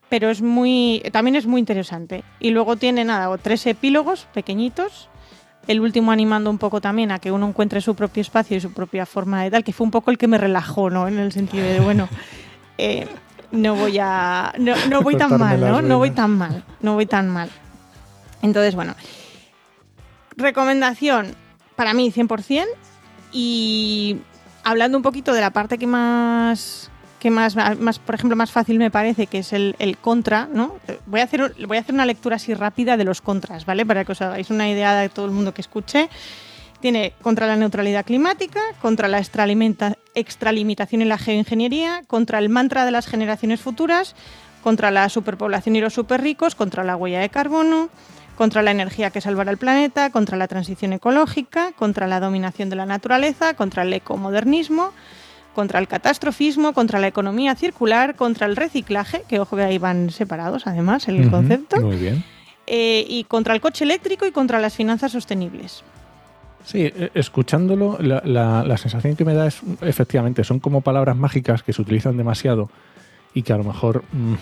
pero 0.09 0.31
es 0.31 0.41
muy 0.41 1.03
también 1.11 1.35
es 1.35 1.45
muy 1.45 1.59
interesante. 1.59 2.23
Y 2.39 2.49
luego 2.49 2.75
tiene 2.75 3.05
nada, 3.05 3.37
tres 3.37 3.67
epílogos 3.67 4.27
pequeñitos 4.33 5.09
el 5.67 5.81
último 5.81 6.11
animando 6.11 6.49
un 6.49 6.57
poco 6.57 6.81
también 6.81 7.11
a 7.11 7.19
que 7.19 7.31
uno 7.31 7.47
encuentre 7.47 7.81
su 7.81 7.95
propio 7.95 8.21
espacio 8.21 8.57
y 8.57 8.61
su 8.61 8.71
propia 8.71 9.05
forma 9.05 9.43
de 9.43 9.51
tal, 9.51 9.63
que 9.63 9.73
fue 9.73 9.85
un 9.85 9.91
poco 9.91 10.11
el 10.11 10.17
que 10.17 10.27
me 10.27 10.37
relajó, 10.37 10.89
¿no? 10.89 11.07
En 11.07 11.19
el 11.19 11.31
sentido 11.31 11.65
de, 11.65 11.79
bueno, 11.79 12.07
eh, 12.77 13.07
no 13.51 13.75
voy 13.75 13.97
a. 13.99 14.53
No, 14.57 15.01
voy 15.01 15.15
tan 15.15 15.37
mal, 15.37 15.59
¿no? 15.59 15.81
No 15.81 15.97
voy 15.97 16.11
tan 16.11 16.37
mal. 16.37 16.63
No 16.81 16.93
voy 16.93 17.05
tan 17.05 17.29
mal. 17.29 17.49
Entonces, 18.41 18.75
bueno. 18.75 18.95
Recomendación 20.35 21.35
para 21.75 21.93
mí 21.93 22.11
100%. 22.11 22.65
Y 23.31 24.17
hablando 24.63 24.97
un 24.97 25.03
poquito 25.03 25.33
de 25.33 25.41
la 25.41 25.51
parte 25.51 25.77
que 25.77 25.87
más 25.87 26.91
que 27.19 27.31
más, 27.31 27.55
por 27.99 28.15
ejemplo, 28.15 28.35
más 28.35 28.51
fácil 28.51 28.77
me 28.77 28.91
parece, 28.91 29.27
que 29.27 29.39
es 29.39 29.53
el, 29.53 29.97
contra, 30.01 30.47
¿no? 30.51 30.75
Voy 31.07 31.21
a, 31.21 31.23
hacer, 31.23 31.55
voy 31.67 31.77
a 31.77 31.79
hacer 31.79 31.95
una 31.95 32.05
lectura 32.05 32.35
así 32.35 32.53
rápida 32.53 32.95
de 32.95 33.03
los 33.03 33.21
contras, 33.21 33.65
¿vale? 33.65 33.85
Para 33.85 34.05
que 34.05 34.11
os 34.11 34.21
hagáis 34.21 34.49
una 34.49 34.69
idea 34.69 34.95
de 34.95 35.09
todo 35.09 35.25
el 35.25 35.31
mundo 35.31 35.53
que 35.53 35.61
escuche. 35.61 36.09
Tiene 36.79 37.13
contra 37.23 37.47
la 37.47 37.55
neutralidad 37.55 38.05
climática, 38.05 38.61
contra 38.81 39.07
la 39.07 39.17
extralimitación 39.17 41.01
y 41.01 41.05
la 41.05 41.17
geoingeniería, 41.17 42.03
contra 42.05 42.37
el 42.37 42.49
mantra 42.49 42.85
de 42.85 42.91
las 42.91 43.07
generaciones 43.07 43.61
futuras, 43.61 44.15
contra 44.61 44.91
la 44.91 45.09
superpoblación 45.09 45.75
y 45.75 45.81
los 45.81 45.93
superricos, 45.95 46.53
contra 46.53 46.83
la 46.83 46.95
huella 46.95 47.19
de 47.19 47.29
carbono, 47.29 47.89
contra 48.35 48.61
la 48.61 48.69
energía 48.69 49.09
que 49.09 49.21
salvará 49.21 49.49
el 49.49 49.57
planeta, 49.57 50.11
contra 50.11 50.37
la 50.37 50.47
transición 50.47 50.93
ecológica, 50.93 51.71
contra 51.71 52.05
la 52.05 52.19
dominación 52.19 52.69
de 52.69 52.75
la 52.75 52.85
naturaleza, 52.85 53.55
contra 53.55 53.81
el 53.81 53.93
ecomodernismo, 53.93 54.93
contra 55.57 55.79
el 55.79 55.87
catastrofismo, 55.87 56.73
contra 56.73 56.99
la 56.99 57.07
economía 57.07 57.55
circular, 57.55 58.15
contra 58.15 58.45
el 58.45 58.55
reciclaje, 58.55 59.23
que 59.27 59.39
ojo 59.39 59.55
que 59.55 59.63
ahí 59.63 59.79
van 59.79 60.11
separados 60.11 60.67
además 60.67 61.07
el 61.07 61.31
concepto. 61.31 61.81
Muy 61.81 61.95
bien. 61.95 62.23
Eh, 62.67 63.03
y 63.09 63.23
contra 63.23 63.55
el 63.55 63.59
coche 63.59 63.83
eléctrico 63.83 64.27
y 64.27 64.31
contra 64.31 64.59
las 64.59 64.75
finanzas 64.75 65.13
sostenibles. 65.13 65.83
Sí, 66.63 66.83
e, 66.83 67.09
escuchándolo, 67.15 67.97
la, 67.99 68.77
sensación 68.77 69.15
que 69.15 69.25
me 69.25 69.33
da 69.33 69.47
es, 69.47 69.61
efectivamente, 69.81 70.43
son 70.43 70.59
como 70.59 70.81
palabras 70.81 71.17
mágicas 71.17 71.63
que 71.63 71.73
se 71.73 71.81
utilizan 71.81 72.17
demasiado 72.17 72.69
y 73.33 73.41
que 73.41 73.51
a 73.51 73.57
lo 73.57 73.63
mejor... 73.63 74.03
Mm, 74.11 74.35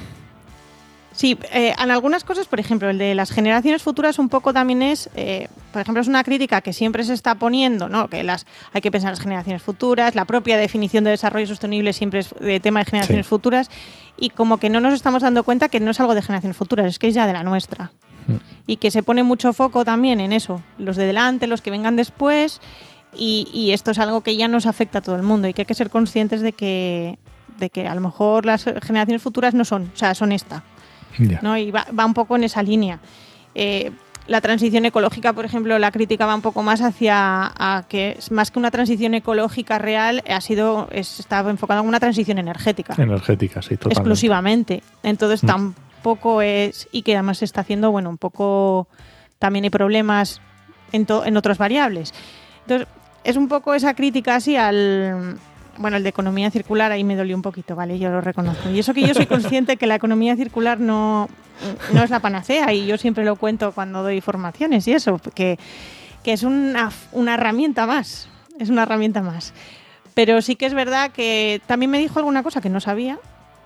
Sí, 1.16 1.38
eh, 1.54 1.74
en 1.82 1.92
algunas 1.92 2.26
cosas, 2.26 2.48
por 2.48 2.60
ejemplo, 2.60 2.90
el 2.90 2.98
de 2.98 3.16
las 3.16 3.32
generaciones 3.32 3.82
futuras 3.82 4.20
un 4.20 4.28
poco 4.28 4.52
también 4.52 4.82
es, 4.82 5.10
eh, 5.16 5.48
por 5.72 5.82
ejemplo, 5.82 6.02
es 6.02 6.10
una 6.10 6.26
crítica 6.26 6.60
que 6.60 6.74
siempre 6.74 7.06
se 7.06 7.14
está 7.14 7.36
poniendo, 7.36 7.88
¿no? 7.88 8.10
Que 8.10 8.22
las 8.24 8.46
hay 8.74 8.82
que 8.82 8.92
pensar 8.92 9.10
en 9.10 9.14
las 9.14 9.22
generaciones 9.22 9.62
futuras, 9.62 10.14
la 10.14 10.26
propia 10.26 10.58
definición 10.58 11.06
de 11.06 11.12
desarrollo 11.12 11.48
sostenible 11.48 11.94
siempre 11.94 12.20
es 12.20 12.36
de 12.38 12.60
tema 12.60 12.80
de 12.80 12.86
generaciones 12.86 13.26
futuras 13.28 13.70
y 14.18 14.30
como 14.30 14.58
que 14.58 14.70
no 14.70 14.82
nos 14.82 14.94
estamos 14.94 15.24
dando 15.24 15.46
cuenta 15.46 15.70
que 15.70 15.80
no 15.80 15.92
es 15.92 16.00
algo 16.02 16.16
de 16.16 16.22
generaciones 16.22 16.58
futuras, 16.58 16.86
es 16.88 17.00
que 17.00 17.08
es 17.08 17.16
ya 17.16 17.26
de 17.26 17.34
la 17.34 17.44
nuestra. 17.44 17.92
Mm. 18.28 18.36
Y 18.68 18.76
que 18.78 18.92
se 18.92 19.02
pone 19.02 19.24
mucho 19.24 19.54
foco 19.54 19.86
también 19.86 20.20
en 20.20 20.34
eso, 20.34 20.62
los 20.78 20.98
de 20.98 21.06
delante, 21.06 21.48
los 21.48 21.62
que 21.62 21.72
vengan 21.72 21.96
después 21.96 22.60
y, 23.16 23.48
y 23.54 23.72
esto 23.72 23.92
es 23.92 24.00
algo 24.00 24.20
que 24.20 24.36
ya 24.36 24.50
nos 24.50 24.66
afecta 24.66 25.00
a 25.00 25.02
todo 25.02 25.16
el 25.16 25.24
mundo 25.24 25.48
y 25.48 25.54
que 25.54 25.62
hay 25.62 25.66
que 25.66 25.76
ser 25.76 25.90
conscientes 25.90 26.42
de 26.42 26.52
que 26.52 27.18
de 27.58 27.70
que 27.70 27.88
a 27.88 27.96
lo 27.96 28.02
mejor 28.02 28.46
las 28.46 28.66
generaciones 28.66 29.22
futuras 29.22 29.54
no 29.54 29.64
son, 29.64 29.92
o 29.94 29.98
sea, 29.98 30.14
son 30.14 30.34
esta. 30.34 30.64
¿No? 31.42 31.58
Y 31.58 31.72
va, 31.72 32.06
un 32.06 32.14
poco 32.14 32.36
en 32.36 32.44
esa 32.44 32.64
línea. 32.64 33.00
Eh, 33.54 33.92
la 34.28 34.42
transición 34.42 34.86
ecológica, 34.86 35.34
por 35.34 35.46
ejemplo, 35.46 35.78
la 35.78 35.92
crítica 35.92 36.26
va 36.26 36.34
un 36.34 36.42
poco 36.42 36.64
más 36.64 36.82
hacia 36.82 37.54
que 37.88 38.18
más 38.32 38.50
que 38.50 38.60
una 38.60 38.72
transición 38.72 39.14
ecológica 39.14 39.78
real, 39.78 40.24
ha 40.28 40.42
sido 40.42 40.90
está 40.92 41.48
enfocada 41.50 41.82
en 41.82 41.88
una 41.88 42.00
transición 42.00 42.40
energética. 42.40 42.96
Energética, 42.98 43.62
sí, 43.62 43.78
totalmente. 43.78 44.00
Exclusivamente. 44.00 44.84
Entonces 45.04 45.44
mm. 45.44 45.48
tampoco 45.48 46.42
es 46.42 46.88
y 46.92 47.04
que 47.04 47.14
además 47.14 47.40
se 47.40 47.46
está 47.46 47.62
haciendo, 47.62 47.92
bueno, 47.92 48.10
un 48.10 48.18
poco 48.18 48.88
también 49.38 49.66
hay 49.66 49.70
problemas 49.70 50.42
en, 50.92 51.06
en 51.26 51.38
otras 51.38 51.60
variables. 51.60 52.14
Entonces 52.62 52.88
es 53.24 53.38
un 53.38 53.48
poco 53.48 53.76
esa 53.76 53.94
crítica 53.94 54.36
así 54.36 54.56
al 54.56 55.38
bueno, 55.78 55.98
el 55.98 56.04
de 56.04 56.10
economía 56.10 56.52
circular 56.52 56.92
ahí 56.92 57.04
me 57.04 57.16
dolió 57.16 57.36
un 57.36 57.42
poquito, 57.42 57.76
¿vale? 57.76 58.00
Yo 58.00 58.10
lo 58.10 58.22
reconozco. 58.22 58.70
Y 58.70 58.80
eso 58.80 58.94
que 58.94 59.02
yo 59.02 59.14
soy 59.14 59.26
consciente 59.26 59.78
que 59.78 59.88
la 59.88 59.96
economía 59.96 60.36
circular 60.36 60.80
no, 60.80 61.30
no 61.94 62.04
es 62.04 62.10
la 62.10 62.20
panacea 62.20 62.74
y 62.74 62.86
yo 62.86 62.98
siempre 62.98 63.26
lo 63.26 63.36
cuento 63.36 63.72
cuando 63.72 64.04
doy 64.04 64.22
formaciones 64.22 64.88
y 64.88 64.94
eso, 64.94 65.20
que, 65.34 65.58
que 66.24 66.34
es 66.34 66.44
una, 66.44 66.92
una 67.12 67.36
herramienta 67.36 67.86
más, 67.86 68.30
es 68.60 68.70
una 68.70 68.84
herramienta 68.84 69.22
más. 69.22 69.54
Pero 70.14 70.42
sí 70.42 70.56
que 70.56 70.66
es 70.66 70.74
verdad 70.74 71.12
que 71.12 71.62
también 71.68 71.92
me 71.92 72.00
dijo 72.00 72.20
alguna 72.20 72.42
cosa 72.42 72.62
que 72.62 72.70
no 72.70 72.80
sabía 72.80 73.20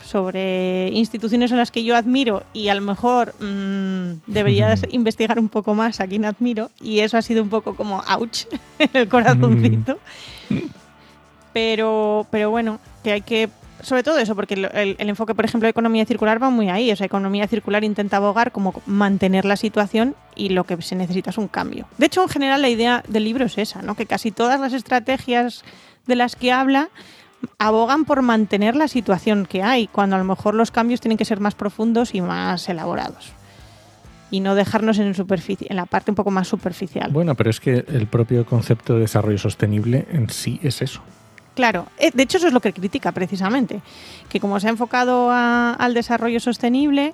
sobre 0.03 0.89
instituciones 0.93 1.51
en 1.51 1.57
las 1.57 1.71
que 1.71 1.83
yo 1.83 1.95
admiro 1.95 2.43
y 2.53 2.69
a 2.69 2.75
lo 2.75 2.81
mejor 2.81 3.35
mmm, 3.39 4.21
deberías 4.27 4.81
investigar 4.89 5.39
un 5.39 5.49
poco 5.49 5.75
más 5.75 5.99
a 5.99 6.07
quién 6.07 6.25
admiro 6.25 6.71
y 6.81 6.99
eso 6.99 7.17
ha 7.17 7.21
sido 7.21 7.43
un 7.43 7.49
poco 7.49 7.75
como 7.75 8.01
ouch 8.07 8.45
en 8.79 8.89
el 8.93 9.07
corazoncito. 9.07 9.99
Pero, 11.53 12.27
pero 12.29 12.49
bueno, 12.49 12.79
que 13.03 13.11
hay 13.11 13.21
que 13.21 13.49
sobre 13.81 14.03
todo 14.03 14.17
eso, 14.17 14.35
porque 14.35 14.55
el, 14.55 14.95
enfoque, 14.99 15.33
por 15.33 15.45
ejemplo, 15.45 15.65
de 15.65 15.71
economía 15.71 16.05
circular 16.05 16.41
va 16.41 16.49
muy 16.49 16.69
ahí. 16.69 16.91
O 16.91 16.95
sea, 16.95 17.05
economía 17.05 17.47
circular 17.47 17.83
intenta 17.83 18.17
abogar 18.17 18.51
como 18.51 18.81
mantener 18.85 19.45
la 19.45 19.55
situación 19.55 20.15
y 20.35 20.49
lo 20.49 20.65
que 20.65 20.81
se 20.81 20.95
necesita 20.95 21.29
es 21.29 21.37
un 21.37 21.47
cambio. 21.47 21.87
De 21.97 22.07
hecho, 22.07 22.21
en 22.21 22.29
general, 22.29 22.61
la 22.61 22.69
idea 22.69 23.03
del 23.07 23.23
libro 23.23 23.45
es 23.45 23.57
esa, 23.57 23.81
¿no? 23.81 23.95
Que 23.95 24.05
casi 24.05 24.31
todas 24.31 24.59
las 24.59 24.73
estrategias 24.73 25.63
de 26.07 26.15
las 26.15 26.35
que 26.35 26.51
habla 26.51 26.89
abogan 27.57 28.03
por 28.03 28.21
mantener 28.21 28.75
la 28.75 28.89
situación 28.89 29.45
que 29.45 29.63
hay, 29.63 29.87
cuando 29.87 30.17
a 30.17 30.19
lo 30.19 30.25
mejor 30.25 30.55
los 30.55 30.71
cambios 30.71 30.99
tienen 30.99 31.17
que 31.17 31.23
ser 31.23 31.39
más 31.39 31.55
profundos 31.55 32.13
y 32.13 32.19
más 32.19 32.67
elaborados. 32.67 33.31
Y 34.29 34.41
no 34.41 34.55
dejarnos 34.55 34.99
en 34.99 35.15
la 35.69 35.85
parte 35.85 36.11
un 36.11 36.15
poco 36.15 36.31
más 36.31 36.49
superficial. 36.49 37.09
Bueno, 37.11 37.35
pero 37.35 37.49
es 37.49 37.61
que 37.61 37.85
el 37.87 38.07
propio 38.07 38.45
concepto 38.45 38.95
de 38.95 39.01
desarrollo 39.01 39.37
sostenible 39.37 40.05
en 40.11 40.29
sí 40.29 40.59
es 40.61 40.81
eso. 40.81 41.01
Claro, 41.59 41.87
eh, 41.97 42.11
de 42.13 42.23
hecho 42.23 42.37
eso 42.37 42.47
es 42.47 42.53
lo 42.53 42.61
que 42.61 42.71
critica 42.71 43.11
precisamente, 43.11 43.81
que 44.29 44.39
como 44.39 44.61
se 44.61 44.67
ha 44.67 44.69
enfocado 44.69 45.29
al 45.29 45.93
desarrollo 45.93 46.39
sostenible 46.39 47.13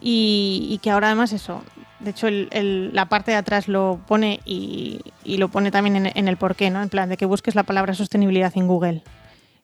y, 0.00 0.80
que 0.82 0.90
ahora 0.90 1.06
además 1.06 1.32
eso, 1.32 1.62
de 2.00 2.10
hecho 2.10 2.26
la 2.28 3.06
parte 3.06 3.30
de 3.30 3.36
atrás 3.36 3.68
lo 3.68 4.00
pone 4.08 4.40
y, 4.44 5.00
lo 5.24 5.46
pone 5.46 5.70
también 5.70 6.10
en, 6.12 6.26
el 6.26 6.36
porqué, 6.36 6.70
¿no? 6.70 6.82
En 6.82 6.88
plan 6.88 7.08
de 7.08 7.16
que 7.16 7.24
busques 7.24 7.54
la 7.54 7.62
palabra 7.62 7.94
sostenibilidad 7.94 8.52
en 8.56 8.66
Google 8.66 9.04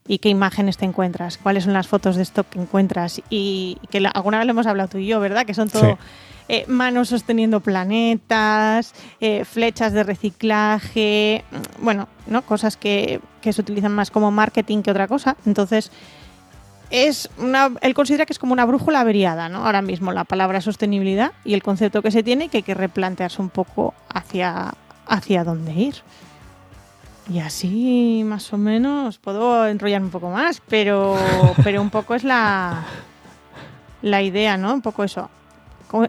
y 0.06 0.18
qué 0.18 0.28
imágenes 0.28 0.76
te 0.76 0.84
encuentras, 0.84 1.36
cuáles 1.36 1.64
son 1.64 1.72
las 1.72 1.88
fotos 1.88 2.14
de 2.14 2.22
stock 2.22 2.48
que 2.48 2.60
encuentras 2.60 3.20
y 3.30 3.78
que 3.90 4.08
alguna 4.14 4.38
vez 4.38 4.46
lo 4.46 4.52
hemos 4.52 4.68
hablado 4.68 4.90
tú 4.90 4.98
y 4.98 5.08
yo, 5.08 5.18
¿verdad? 5.18 5.44
Que 5.44 5.54
son 5.54 5.70
todo 5.70 5.98
eh, 6.48 6.64
manos 6.66 7.08
sosteniendo 7.08 7.60
planetas, 7.60 8.94
eh, 9.20 9.44
flechas 9.44 9.92
de 9.92 10.02
reciclaje, 10.02 11.44
mm, 11.50 11.84
bueno, 11.84 12.08
¿no? 12.26 12.42
cosas 12.42 12.76
que, 12.76 13.20
que 13.40 13.52
se 13.52 13.60
utilizan 13.60 13.92
más 13.92 14.10
como 14.10 14.30
marketing 14.30 14.82
que 14.82 14.90
otra 14.90 15.08
cosa. 15.08 15.36
Entonces, 15.46 15.90
es 16.90 17.28
una, 17.38 17.70
él 17.82 17.94
considera 17.94 18.24
que 18.24 18.32
es 18.32 18.38
como 18.38 18.52
una 18.52 18.64
brújula 18.64 19.00
averiada, 19.00 19.48
¿no? 19.48 19.66
Ahora 19.66 19.82
mismo 19.82 20.12
la 20.12 20.24
palabra 20.24 20.60
sostenibilidad 20.60 21.32
y 21.44 21.54
el 21.54 21.62
concepto 21.62 22.02
que 22.02 22.10
se 22.10 22.22
tiene 22.22 22.48
que 22.48 22.58
hay 22.58 22.62
que 22.62 22.74
replantearse 22.74 23.42
un 23.42 23.50
poco 23.50 23.94
hacia, 24.08 24.72
hacia 25.06 25.44
dónde 25.44 25.72
ir. 25.72 25.96
Y 27.30 27.40
así 27.40 28.22
más 28.24 28.50
o 28.54 28.56
menos 28.58 29.18
puedo 29.18 29.66
enrollarme 29.66 30.06
un 30.06 30.12
poco 30.12 30.30
más, 30.30 30.62
pero, 30.66 31.18
pero 31.62 31.82
un 31.82 31.90
poco 31.90 32.14
es 32.14 32.24
la, 32.24 32.84
la 34.00 34.22
idea, 34.22 34.56
¿no? 34.56 34.72
Un 34.72 34.80
poco 34.80 35.04
eso. 35.04 35.28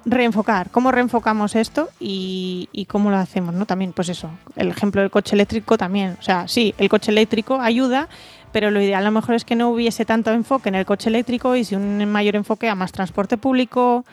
Reenfocar, 0.06 0.70
cómo 0.72 0.92
reenfocamos 0.92 1.56
esto 1.56 1.90
y, 2.00 2.86
cómo 2.90 3.10
lo 3.12 3.18
hacemos, 3.18 3.54
¿no? 3.54 3.66
También, 3.66 3.94
pues 3.94 4.10
eso, 4.10 4.30
el 4.56 4.68
ejemplo 4.70 5.02
del 5.02 5.10
coche 5.10 5.36
eléctrico 5.36 5.78
también. 5.78 6.18
O 6.20 6.22
sea, 6.22 6.48
sí, 6.48 6.76
el 6.78 6.90
coche 6.90 7.12
eléctrico 7.12 7.62
ayuda, 7.62 8.10
pero 8.52 8.72
lo 8.72 8.82
ideal 8.82 9.04
a 9.04 9.06
lo 9.06 9.12
mejor 9.12 9.36
es 9.36 9.46
que 9.46 9.56
no 9.56 9.70
hubiese 9.70 10.04
tanto 10.04 10.32
enfoque 10.32 10.70
en 10.70 10.76
el 10.76 10.86
coche 10.86 11.10
eléctrico 11.10 11.56
y 11.56 11.64
si 11.64 11.76
un 11.76 12.06
mayor 12.12 12.36
enfoque 12.36 12.68
a 12.68 12.76
más 12.76 12.92
transporte 12.92 13.38
público, 13.38 14.04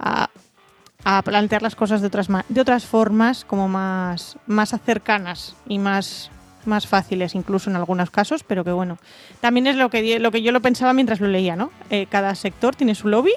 a, 0.00 0.30
a 1.04 1.22
plantear 1.22 1.62
las 1.62 1.76
cosas 1.76 2.00
de 2.00 2.08
otras, 2.08 2.28
de 2.48 2.60
otras 2.60 2.84
formas, 2.84 3.44
como 3.44 3.68
más, 3.68 4.36
más 4.46 4.74
cercanas 4.84 5.54
y 5.68 5.78
más, 5.78 6.30
más 6.66 6.86
fáciles 6.86 7.34
incluso 7.34 7.70
en 7.70 7.76
algunos 7.76 8.10
casos, 8.10 8.42
pero 8.42 8.64
que 8.64 8.72
bueno, 8.72 8.98
también 9.40 9.66
es 9.66 9.76
lo 9.76 9.90
que, 9.90 10.18
lo 10.18 10.30
que 10.32 10.42
yo 10.42 10.50
lo 10.50 10.60
pensaba 10.60 10.92
mientras 10.92 11.20
lo 11.20 11.28
leía, 11.28 11.56
¿no? 11.56 11.70
Eh, 11.90 12.06
cada 12.10 12.34
sector 12.34 12.74
tiene 12.74 12.94
su 12.94 13.08
lobby 13.08 13.32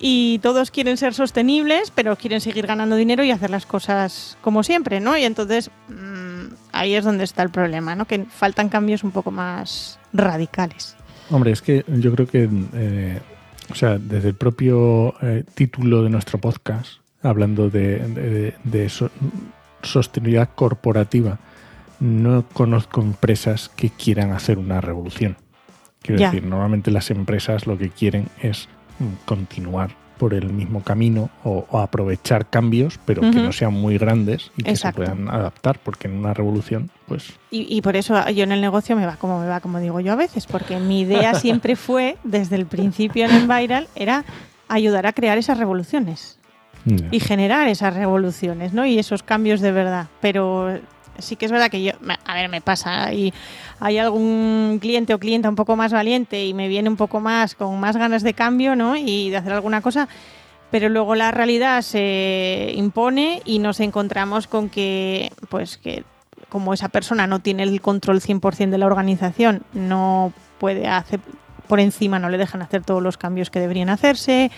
y 0.00 0.38
todos 0.40 0.70
quieren 0.70 0.96
ser 0.96 1.14
sostenibles, 1.14 1.90
pero 1.94 2.16
quieren 2.16 2.40
seguir 2.40 2.66
ganando 2.66 2.96
dinero 2.96 3.24
y 3.24 3.30
hacer 3.30 3.50
las 3.50 3.66
cosas 3.66 4.36
como 4.42 4.62
siempre, 4.62 5.00
¿no? 5.00 5.16
Y 5.16 5.24
entonces 5.24 5.70
mmm, 5.88 6.54
ahí 6.72 6.94
es 6.94 7.04
donde 7.04 7.24
está 7.24 7.42
el 7.42 7.50
problema, 7.50 7.94
¿no? 7.94 8.04
Que 8.06 8.24
faltan 8.24 8.68
cambios 8.68 9.02
un 9.04 9.10
poco 9.10 9.30
más 9.30 9.98
radicales. 10.12 10.96
Hombre, 11.30 11.50
es 11.52 11.60
que 11.62 11.84
yo 11.88 12.14
creo 12.14 12.26
que, 12.26 12.48
eh, 12.74 13.20
o 13.70 13.74
sea, 13.74 13.98
desde 13.98 14.28
el 14.28 14.34
propio 14.34 15.14
eh, 15.20 15.44
título 15.54 16.02
de 16.02 16.10
nuestro 16.10 16.38
podcast, 16.38 17.00
hablando 17.22 17.68
de, 17.68 17.98
de, 17.98 18.54
de 18.64 18.88
so 18.88 19.10
sostenibilidad 19.82 20.48
corporativa, 20.54 21.38
no 22.00 22.44
conozco 22.52 23.00
empresas 23.00 23.68
que 23.68 23.90
quieran 23.90 24.32
hacer 24.32 24.58
una 24.58 24.80
revolución. 24.80 25.36
Quiero 26.02 26.20
Ya. 26.20 26.30
decir, 26.30 26.46
normalmente 26.48 26.90
las 26.90 27.10
empresas 27.10 27.66
lo 27.66 27.76
que 27.76 27.90
quieren 27.90 28.28
es 28.40 28.68
mm, 28.68 28.77
continuar 29.24 29.90
por 30.18 30.34
el 30.34 30.52
mismo 30.52 30.82
camino 30.82 31.30
o, 31.44 31.64
o 31.70 31.78
aprovechar 31.78 32.46
cambios, 32.50 32.98
pero 33.04 33.22
que 33.22 33.40
no 33.40 33.52
sean 33.52 33.72
muy 33.72 33.96
grandes 33.98 34.50
y 34.56 34.64
que 34.64 34.70
Exacto. 34.72 35.04
se 35.04 35.10
puedan 35.10 35.32
adaptar, 35.32 35.78
porque 35.78 36.08
en 36.08 36.14
una 36.14 36.34
revolución, 36.34 36.90
pues 37.06 37.34
Y, 37.50 37.74
y 37.74 37.80
por 37.80 37.96
eso 37.96 38.28
yo 38.30 38.44
en 38.44 38.52
el 38.52 38.60
negocio 38.60 38.96
me 38.96 39.06
va 39.06 39.16
como 39.16 39.40
me 39.40 39.46
va, 39.46 39.60
como 39.60 39.78
digo 39.78 40.00
yo 40.00 40.12
a 40.12 40.16
veces, 40.16 40.46
porque 40.46 40.78
mi 40.78 41.00
idea 41.00 41.34
siempre 41.40 41.76
fue, 41.76 42.16
desde 42.24 42.56
el 42.56 42.66
principio 42.66 43.24
en 43.24 43.30
Enviral, 43.30 43.88
era 43.94 44.24
ayudar 44.68 45.06
a 45.06 45.12
crear 45.12 45.38
esas 45.38 45.56
revoluciones 45.56 46.38
y 47.10 47.20
generar 47.20 47.68
esas 47.68 47.94
revoluciones, 47.94 48.72
¿no? 48.72 48.86
Y 48.86 48.98
esos 48.98 49.22
cambios 49.22 49.60
de 49.60 49.72
verdad. 49.72 50.06
Pero 50.22 50.78
sí 51.18 51.36
que 51.36 51.46
es 51.46 51.52
verdad 51.52 51.70
que 51.70 51.82
yo, 51.82 51.92
a 52.24 52.34
ver, 52.34 52.48
me 52.48 52.60
pasa, 52.60 53.12
y 53.12 53.32
hay 53.80 53.98
algún 53.98 54.78
cliente 54.80 55.14
o 55.14 55.18
clienta 55.18 55.48
un 55.48 55.56
poco 55.56 55.76
más 55.76 55.92
valiente 55.92 56.44
y 56.44 56.54
me 56.54 56.68
viene 56.68 56.88
un 56.88 56.96
poco 56.96 57.20
más 57.20 57.54
con 57.54 57.78
más 57.78 57.96
ganas 57.96 58.22
de 58.22 58.34
cambio, 58.34 58.76
¿no? 58.76 58.96
Y 58.96 59.30
de 59.30 59.36
hacer 59.36 59.52
alguna 59.52 59.80
cosa. 59.80 60.08
Pero 60.70 60.88
luego 60.88 61.14
la 61.14 61.30
realidad 61.30 61.80
se 61.82 62.72
impone 62.74 63.40
y 63.44 63.58
nos 63.58 63.80
encontramos 63.80 64.46
con 64.46 64.68
que, 64.68 65.32
pues 65.48 65.78
que 65.78 66.04
como 66.48 66.74
esa 66.74 66.88
persona 66.88 67.26
no 67.26 67.40
tiene 67.40 67.62
el 67.62 67.80
control 67.80 68.20
100% 68.20 68.70
de 68.70 68.78
la 68.78 68.86
organización, 68.86 69.62
no 69.72 70.32
puede 70.58 70.86
hacer, 70.86 71.20
por 71.68 71.80
encima 71.80 72.18
no 72.18 72.28
le 72.28 72.38
dejan 72.38 72.62
hacer 72.62 72.84
todos 72.84 73.02
los 73.02 73.16
cambios 73.16 73.50
que 73.50 73.60
deberían 73.60 73.88
hacerse. 73.88 74.50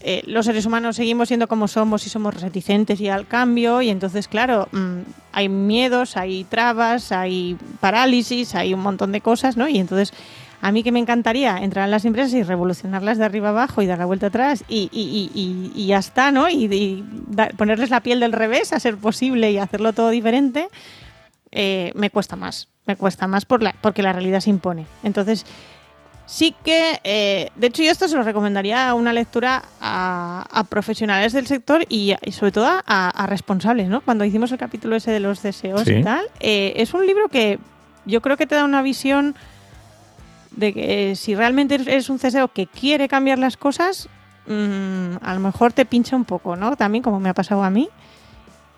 Eh, 0.00 0.22
los 0.26 0.46
seres 0.46 0.66
humanos 0.66 0.96
seguimos 0.96 1.28
siendo 1.28 1.46
como 1.48 1.68
somos 1.68 2.06
y 2.06 2.10
somos 2.10 2.40
reticentes 2.40 3.00
y 3.00 3.08
al 3.08 3.26
cambio 3.26 3.80
y 3.82 3.88
entonces 3.88 4.26
claro 4.28 4.68
mm, 4.72 4.98
hay 5.32 5.48
miedos 5.48 6.16
hay 6.16 6.44
trabas 6.44 7.12
hay 7.12 7.56
parálisis 7.80 8.54
hay 8.56 8.74
un 8.74 8.80
montón 8.80 9.12
de 9.12 9.20
cosas 9.20 9.56
no 9.56 9.68
y 9.68 9.78
entonces 9.78 10.12
a 10.60 10.72
mí 10.72 10.82
que 10.82 10.90
me 10.92 10.98
encantaría 10.98 11.56
entrar 11.58 11.84
en 11.84 11.92
las 11.92 12.04
empresas 12.04 12.34
y 12.34 12.42
revolucionarlas 12.42 13.16
de 13.18 13.24
arriba 13.26 13.50
abajo 13.50 13.80
y 13.80 13.86
dar 13.86 13.98
la 13.98 14.06
vuelta 14.06 14.26
atrás 14.26 14.64
y, 14.68 14.88
y- 14.92 15.30
y- 15.34 15.72
y- 15.74 15.86
ya 15.86 15.98
está 15.98 16.30
no 16.32 16.48
y 16.48 17.04
da- 17.28 17.50
ponerles 17.56 17.90
la 17.90 18.00
piel 18.00 18.18
del 18.20 18.32
revés 18.32 18.72
a 18.72 18.80
ser 18.80 18.96
posible 18.96 19.52
y 19.52 19.58
hacerlo 19.58 19.92
todo 19.92 20.10
diferente 20.10 20.68
eh, 21.52 21.92
me 21.94 22.10
cuesta 22.10 22.34
más 22.36 22.68
me 22.86 22.96
cuesta 22.96 23.26
más 23.26 23.44
por 23.44 23.62
la, 23.62 23.74
porque 23.80 24.02
la 24.02 24.12
realidad 24.12 24.38
se 24.38 24.50
impone. 24.50 24.86
Entonces 25.02 25.44
Sí 26.26 26.54
que, 26.64 27.00
eh, 27.04 27.50
de 27.54 27.66
hecho, 27.68 27.82
yo 27.84 27.90
esto 27.92 28.08
se 28.08 28.16
lo 28.16 28.22
recomendaría 28.24 28.88
a 28.88 28.94
una 28.94 29.12
lectura 29.12 29.62
a, 29.80 30.44
a 30.50 30.64
profesionales 30.64 31.32
del 31.32 31.46
sector 31.46 31.84
y, 31.88 32.14
sobre 32.32 32.50
todo 32.52 32.66
a, 32.66 32.80
a 33.10 33.26
responsables, 33.26 33.88
¿no? 33.88 34.00
Cuando 34.00 34.24
hicimos 34.24 34.50
el 34.50 34.58
capítulo 34.58 34.96
ese 34.96 35.12
de 35.12 35.20
los 35.20 35.40
deseos 35.42 35.82
Sí. 35.84 35.94
y 35.94 36.02
tal, 36.02 36.24
eh, 36.40 36.72
es 36.76 36.92
un 36.94 37.06
libro 37.06 37.28
que 37.28 37.60
yo 38.06 38.20
creo 38.22 38.36
que 38.36 38.46
te 38.46 38.56
da 38.56 38.64
una 38.64 38.82
visión 38.82 39.36
de 40.50 40.72
que 40.72 41.10
eh, 41.12 41.16
si 41.16 41.34
realmente 41.36 41.76
eres 41.76 42.10
un 42.10 42.18
CSO 42.18 42.48
que 42.48 42.66
quiere 42.66 43.06
cambiar 43.08 43.38
las 43.38 43.56
cosas, 43.56 44.08
mm, 44.48 45.16
a 45.22 45.32
lo 45.34 45.40
mejor 45.40 45.72
te 45.72 45.84
pincha 45.84 46.16
un 46.16 46.24
poco, 46.24 46.56
¿no? 46.56 46.74
También 46.76 47.02
como 47.04 47.20
me 47.20 47.28
ha 47.28 47.34
pasado 47.34 47.62
a 47.62 47.70
mí 47.70 47.88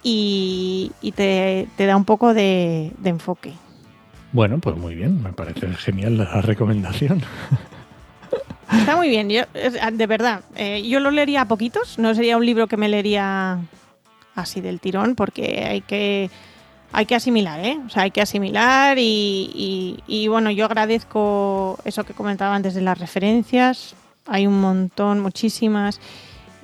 y, 0.03 0.93
y 1.01 1.13
te, 1.13 1.69
te 1.77 1.87
da 1.87 1.97
un 1.97 2.05
poco 2.05 2.35
de, 2.35 2.93
de 2.99 3.11
enfoque. 3.11 3.53
Bueno, 4.33 4.59
pues 4.59 4.77
muy 4.77 4.95
bien, 4.95 5.23
me 5.23 5.33
parece 5.33 5.69
genial 5.75 6.19
la 6.19 6.41
recomendación. 6.43 7.23
Está 8.73 8.97
muy 8.97 9.09
bien, 9.09 9.31
yo, 9.31 9.43
es- 9.55 9.79
de 9.93 10.07
verdad. 10.07 10.43
eh, 10.57 10.87
yo 10.87 11.01
lo 11.01 11.11
leería 11.11 11.43
a 11.43 11.49
poquitos, 11.49 11.99
no 11.99 12.14
sería 12.14 12.37
un 12.37 12.45
libro 12.45 12.67
que 12.67 12.77
me 12.77 12.88
leería 12.88 13.59
así 14.35 14.61
del 14.61 14.81
tirón, 14.81 15.14
porque 15.14 15.64
hay 15.67 15.81
que, 15.81 16.31
hay 16.93 17.07
que 17.07 17.14
asimilar, 17.14 17.61
¿eh? 17.64 17.79
O 17.87 17.88
sea, 17.88 18.03
hay 18.03 18.11
que 18.11 18.21
asimilar 18.21 18.99
y, 18.99 19.51
y- 19.55 20.03
y, 20.07 20.29
bueno, 20.29 20.51
yo 20.51 20.67
agradezco 20.67 21.79
eso 21.87 22.05
que 22.05 22.12
comentaba 22.12 22.55
antes 22.55 22.75
de 22.75 22.83
las 22.83 22.99
referencias. 22.99 23.95
Hay 24.27 24.47
un 24.47 24.61
montón, 24.61 25.21
muchísimas. 25.21 25.99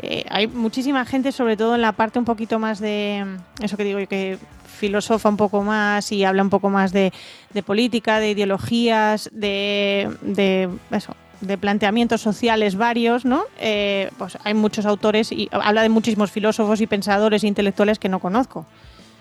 Eh, 0.07 0.27
hay 0.29 0.47
muchísima 0.47 1.05
gente, 1.07 1.33
sobre 1.33 1.57
todo 1.57 1.75
en 1.75 1.81
la 1.81 1.93
parte 1.93 2.19
un 2.19 2.27
poquito 2.27 2.59
más 2.59 2.79
de, 2.79 3.25
eso 3.61 3.77
que 3.77 3.85
digo 3.85 3.99
yo, 3.99 4.07
que 4.07 4.38
filosofa 4.67 5.31
un 5.31 5.38
poco 5.38 5.62
más 5.62 6.12
y 6.12 6.25
habla 6.25 6.43
un 6.43 6.51
poco 6.51 6.69
más 6.69 6.93
de, 6.93 7.12
de 7.55 7.62
política, 7.62 8.21
de 8.21 8.33
ideologías, 8.33 9.31
de, 9.33 10.11
de 10.21 10.69
eso, 10.90 11.17
de 11.40 11.57
planteamientos 11.57 12.21
sociales 12.21 12.77
varios, 12.77 13.25
¿no? 13.25 13.45
Eh, 13.59 14.11
pues 14.19 14.37
hay 14.45 14.53
muchos 14.53 14.85
autores 14.85 15.33
y 15.33 15.49
habla 15.53 15.83
de 15.83 15.88
muchísimos 15.88 16.31
filósofos 16.31 16.83
y 16.83 16.87
pensadores 16.87 17.43
e 17.43 17.47
intelectuales 17.47 17.99
que 17.99 18.11
no 18.11 18.19
conozco. 18.19 18.67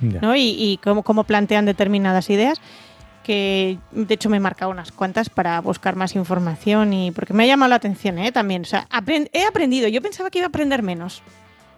¿no? 0.02 0.36
Y, 0.36 0.58
y 0.60 0.80
cómo, 0.84 1.02
cómo 1.04 1.24
plantean 1.24 1.64
determinadas 1.64 2.30
ideas 2.30 2.60
que 3.24 3.78
de 3.92 4.14
hecho 4.14 4.30
me 4.30 4.38
he 4.38 4.40
marcado 4.40 4.70
unas 4.72 4.92
cuantas 4.92 5.30
para 5.30 5.60
buscar 5.62 5.96
más 5.96 6.16
información 6.16 6.94
y 6.94 7.12
porque 7.12 7.34
me 7.34 7.44
ha 7.44 7.48
llamado 7.48 7.70
la 7.70 7.76
atención 7.76 8.20
¿eh? 8.20 8.32
también. 8.32 8.64
O 8.64 8.66
sea, 8.66 8.88
aprend- 8.90 9.30
he 9.34 9.46
aprendido, 9.46 9.88
yo 9.88 10.02
pensaba 10.02 10.30
que 10.30 10.40
iba 10.40 10.46
a 10.46 10.50
aprender 10.50 10.84
menos. 10.84 11.24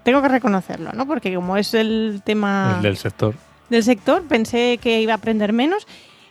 Tengo 0.04 0.22
que 0.22 0.28
reconocerlo, 0.28 0.92
¿no? 0.94 1.08
Porque 1.08 1.34
como 1.34 1.56
es 1.58 1.74
el 1.74 2.22
tema 2.26 2.74
El 2.78 2.84
del 2.84 2.98
sector. 2.98 3.36
del 3.70 3.84
sector, 3.84 4.24
pensé 4.28 4.78
que 4.82 5.02
iba 5.02 5.14
a 5.14 5.18
aprender 5.18 5.54
menos. 5.54 5.88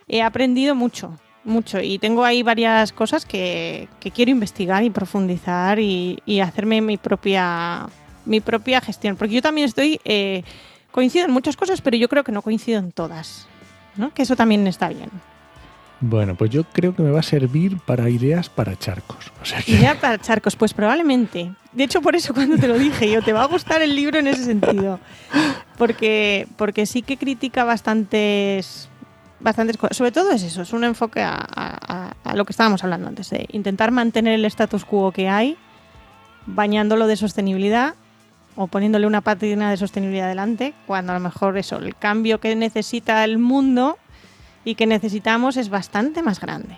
He 0.06 0.22
aprendido 0.22 0.74
mucho, 0.74 1.18
mucho. 1.44 1.80
Y 1.80 1.98
tengo 1.98 2.24
ahí 2.24 2.42
varias 2.42 2.92
cosas 2.92 3.24
que, 3.24 3.88
que 4.00 4.10
quiero 4.10 4.30
investigar 4.30 4.84
y 4.84 4.90
profundizar 4.90 5.78
y, 5.80 6.20
y 6.26 6.40
hacerme 6.40 6.80
mi 6.82 6.98
propia, 6.98 7.86
mi 8.26 8.40
propia 8.40 8.80
gestión. 8.80 9.16
Porque 9.16 9.34
yo 9.34 9.42
también 9.42 9.66
estoy, 9.66 10.00
eh, 10.04 10.44
coincido 10.92 11.24
en 11.24 11.32
muchas 11.32 11.56
cosas, 11.56 11.80
pero 11.80 11.96
yo 11.96 12.08
creo 12.08 12.22
que 12.22 12.30
no 12.30 12.42
coincido 12.42 12.78
en 12.78 12.92
todas. 12.92 13.48
¿No? 13.96 14.12
Que 14.12 14.22
eso 14.22 14.36
también 14.36 14.66
está 14.66 14.88
bien. 14.88 15.10
Bueno, 16.00 16.34
pues 16.34 16.50
yo 16.50 16.64
creo 16.64 16.94
que 16.94 17.02
me 17.02 17.10
va 17.10 17.20
a 17.20 17.22
servir 17.22 17.78
para 17.78 18.10
ideas 18.10 18.50
para 18.50 18.76
charcos. 18.78 19.32
O 19.40 19.44
sea 19.44 19.62
que 19.62 19.78
ya 19.78 19.98
para 19.98 20.18
charcos, 20.18 20.54
pues 20.56 20.74
probablemente. 20.74 21.52
De 21.72 21.84
hecho, 21.84 22.02
por 22.02 22.14
eso 22.14 22.34
cuando 22.34 22.58
te 22.58 22.68
lo 22.68 22.78
dije, 22.78 23.10
yo 23.10 23.22
te 23.22 23.32
va 23.32 23.42
a 23.42 23.46
gustar 23.46 23.80
el 23.80 23.94
libro 23.96 24.18
en 24.18 24.26
ese 24.26 24.44
sentido. 24.44 24.98
Porque, 25.78 26.46
porque 26.56 26.84
sí 26.86 27.02
que 27.02 27.16
critica 27.16 27.64
bastantes, 27.64 28.88
bastantes 29.40 29.76
cosas. 29.78 29.96
Sobre 29.96 30.12
todo 30.12 30.30
es 30.32 30.42
eso, 30.42 30.62
es 30.62 30.72
un 30.72 30.84
enfoque 30.84 31.22
a- 31.22 32.12
a 32.24 32.34
lo 32.34 32.44
que 32.44 32.52
estábamos 32.52 32.82
hablando 32.84 33.08
antes, 33.08 33.30
de 33.30 33.46
intentar 33.52 33.90
mantener 33.90 34.34
el 34.34 34.44
status 34.46 34.84
quo 34.84 35.10
que 35.12 35.28
hay, 35.28 35.56
bañándolo 36.46 37.06
de 37.06 37.16
sostenibilidad 37.16 37.94
o 38.56 38.66
poniéndole 38.66 39.06
una 39.06 39.20
patina 39.20 39.70
de 39.70 39.76
sostenibilidad 39.76 40.28
delante, 40.28 40.74
cuando 40.86 41.12
a 41.12 41.16
lo 41.16 41.20
mejor 41.20 41.58
eso, 41.58 41.78
el 41.78 41.96
cambio 41.96 42.40
que 42.40 42.54
necesita 42.56 43.24
el 43.24 43.38
mundo 43.38 43.98
y 44.64 44.74
que 44.74 44.86
necesitamos 44.86 45.56
es 45.56 45.68
bastante 45.68 46.22
más 46.22 46.40
grande. 46.40 46.76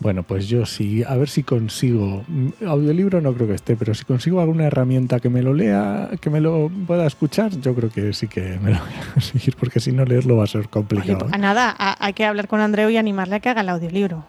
Bueno, 0.00 0.22
pues 0.22 0.48
yo 0.48 0.64
sí, 0.64 1.04
a 1.06 1.14
ver 1.16 1.28
si 1.28 1.42
consigo, 1.42 2.24
mm, 2.26 2.66
audiolibro 2.66 3.20
no 3.20 3.34
creo 3.34 3.46
que 3.46 3.54
esté, 3.54 3.76
pero 3.76 3.92
si 3.92 4.06
consigo 4.06 4.40
alguna 4.40 4.64
herramienta 4.64 5.20
que 5.20 5.28
me 5.28 5.42
lo 5.42 5.52
lea, 5.52 6.08
que 6.22 6.30
me 6.30 6.40
lo 6.40 6.70
pueda 6.86 7.06
escuchar, 7.06 7.50
yo 7.60 7.74
creo 7.74 7.90
que 7.90 8.14
sí 8.14 8.26
que 8.26 8.58
me 8.62 8.70
lo 8.70 8.78
voy 8.78 8.94
a 8.94 9.12
conseguir, 9.14 9.56
porque 9.56 9.78
si 9.78 9.92
no 9.92 10.06
leerlo 10.06 10.38
va 10.38 10.44
a 10.44 10.46
ser 10.46 10.70
complicado. 10.70 11.18
Oye, 11.18 11.28
pues, 11.28 11.38
nada, 11.38 11.76
hay 11.98 12.14
que 12.14 12.24
hablar 12.24 12.48
con 12.48 12.60
Andreu 12.60 12.88
y 12.88 12.96
animarle 12.96 13.36
a 13.36 13.40
que 13.40 13.50
haga 13.50 13.60
el 13.60 13.68
audiolibro. 13.68 14.24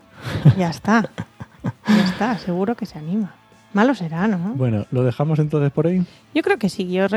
ya 0.57 0.69
está. 0.69 1.09
Ya 1.87 2.03
está, 2.03 2.37
seguro 2.37 2.75
que 2.75 2.85
se 2.85 2.99
anima. 2.99 3.33
Malo 3.73 3.95
será, 3.95 4.27
¿no? 4.27 4.53
Bueno, 4.55 4.85
¿lo 4.91 5.03
dejamos 5.03 5.39
entonces 5.39 5.71
por 5.71 5.87
ahí? 5.87 6.03
Yo 6.35 6.41
creo 6.43 6.57
que 6.57 6.69
sí. 6.69 6.91
Yo 6.91 7.07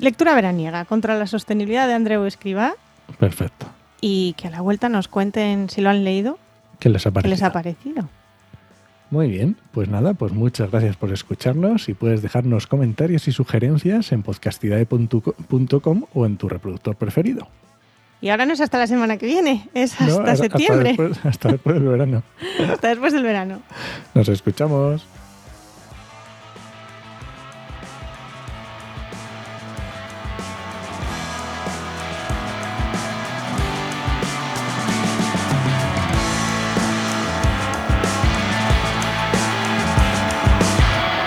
Lectura 0.00 0.34
veraniega 0.34 0.84
contra 0.84 1.16
la 1.16 1.26
sostenibilidad 1.26 1.86
de 1.86 1.94
Andreu 1.94 2.24
Escribá. 2.24 2.74
Perfecto. 3.18 3.66
Y 4.00 4.34
que 4.36 4.48
a 4.48 4.50
la 4.50 4.60
vuelta 4.60 4.88
nos 4.88 5.08
cuenten 5.08 5.70
si 5.70 5.80
lo 5.80 5.90
han 5.90 6.04
leído. 6.04 6.38
¿Qué 6.78 6.88
les 6.88 7.06
ha 7.06 7.10
parecido? 7.10 7.22
¿Qué 7.22 7.28
les 7.30 7.42
ha 7.42 7.52
parecido? 7.52 8.08
Muy 9.12 9.28
bien, 9.28 9.56
pues 9.72 9.90
nada, 9.90 10.14
pues 10.14 10.32
muchas 10.32 10.70
gracias 10.70 10.96
por 10.96 11.12
escucharnos 11.12 11.90
y 11.90 11.94
puedes 11.94 12.22
dejarnos 12.22 12.66
comentarios 12.66 13.28
y 13.28 13.32
sugerencias 13.32 14.10
en 14.10 14.22
podcastidae.com 14.22 16.04
o 16.14 16.26
en 16.26 16.36
tu 16.38 16.48
reproductor 16.48 16.96
preferido. 16.96 17.46
Y 18.22 18.30
ahora 18.30 18.46
no 18.46 18.54
es 18.54 18.60
hasta 18.62 18.78
la 18.78 18.86
semana 18.86 19.18
que 19.18 19.26
viene, 19.26 19.68
es 19.74 20.00
hasta 20.00 20.36
septiembre. 20.36 20.96
hasta 21.24 21.50
después 21.50 21.74
del 21.74 21.88
verano. 21.88 22.22
hasta 22.72 22.88
después 22.88 23.12
del 23.12 23.22
verano. 23.22 23.60
Nos 24.14 24.28
escuchamos. 24.30 25.04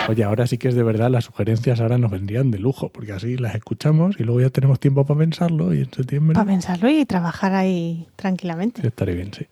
Oye, 0.08 0.24
ahora 0.24 0.46
sí 0.46 0.58
que 0.58 0.68
es 0.68 0.76
de 0.76 0.84
verdad, 0.84 1.10
las 1.10 1.26
sugerencias 1.26 1.80
ahora 1.82 1.98
nos 1.98 2.12
vendrían 2.12 2.52
de 2.52 2.60
lujo, 2.60 2.89
porque 2.89 3.12
así 3.12 3.38
las 3.38 3.56
escuchamos 3.56 4.20
y 4.20 4.24
luego 4.24 4.41
ya 4.41 4.50
tenemos 4.50 4.80
tiempo 4.80 5.06
para 5.06 5.20
pensarlo 5.20 5.74
y 5.74 5.80
en 5.80 5.91
septiembre. 5.91 6.36
Para 6.36 6.46
pensarlo 6.46 6.89
y 6.89 7.06
trabajar 7.06 7.54
ahí 7.54 8.08
tranquilamente. 8.15 8.82
Sí, 8.82 8.88
estaría 8.88 9.15
bien, 9.15 9.34
sí. 9.34 9.48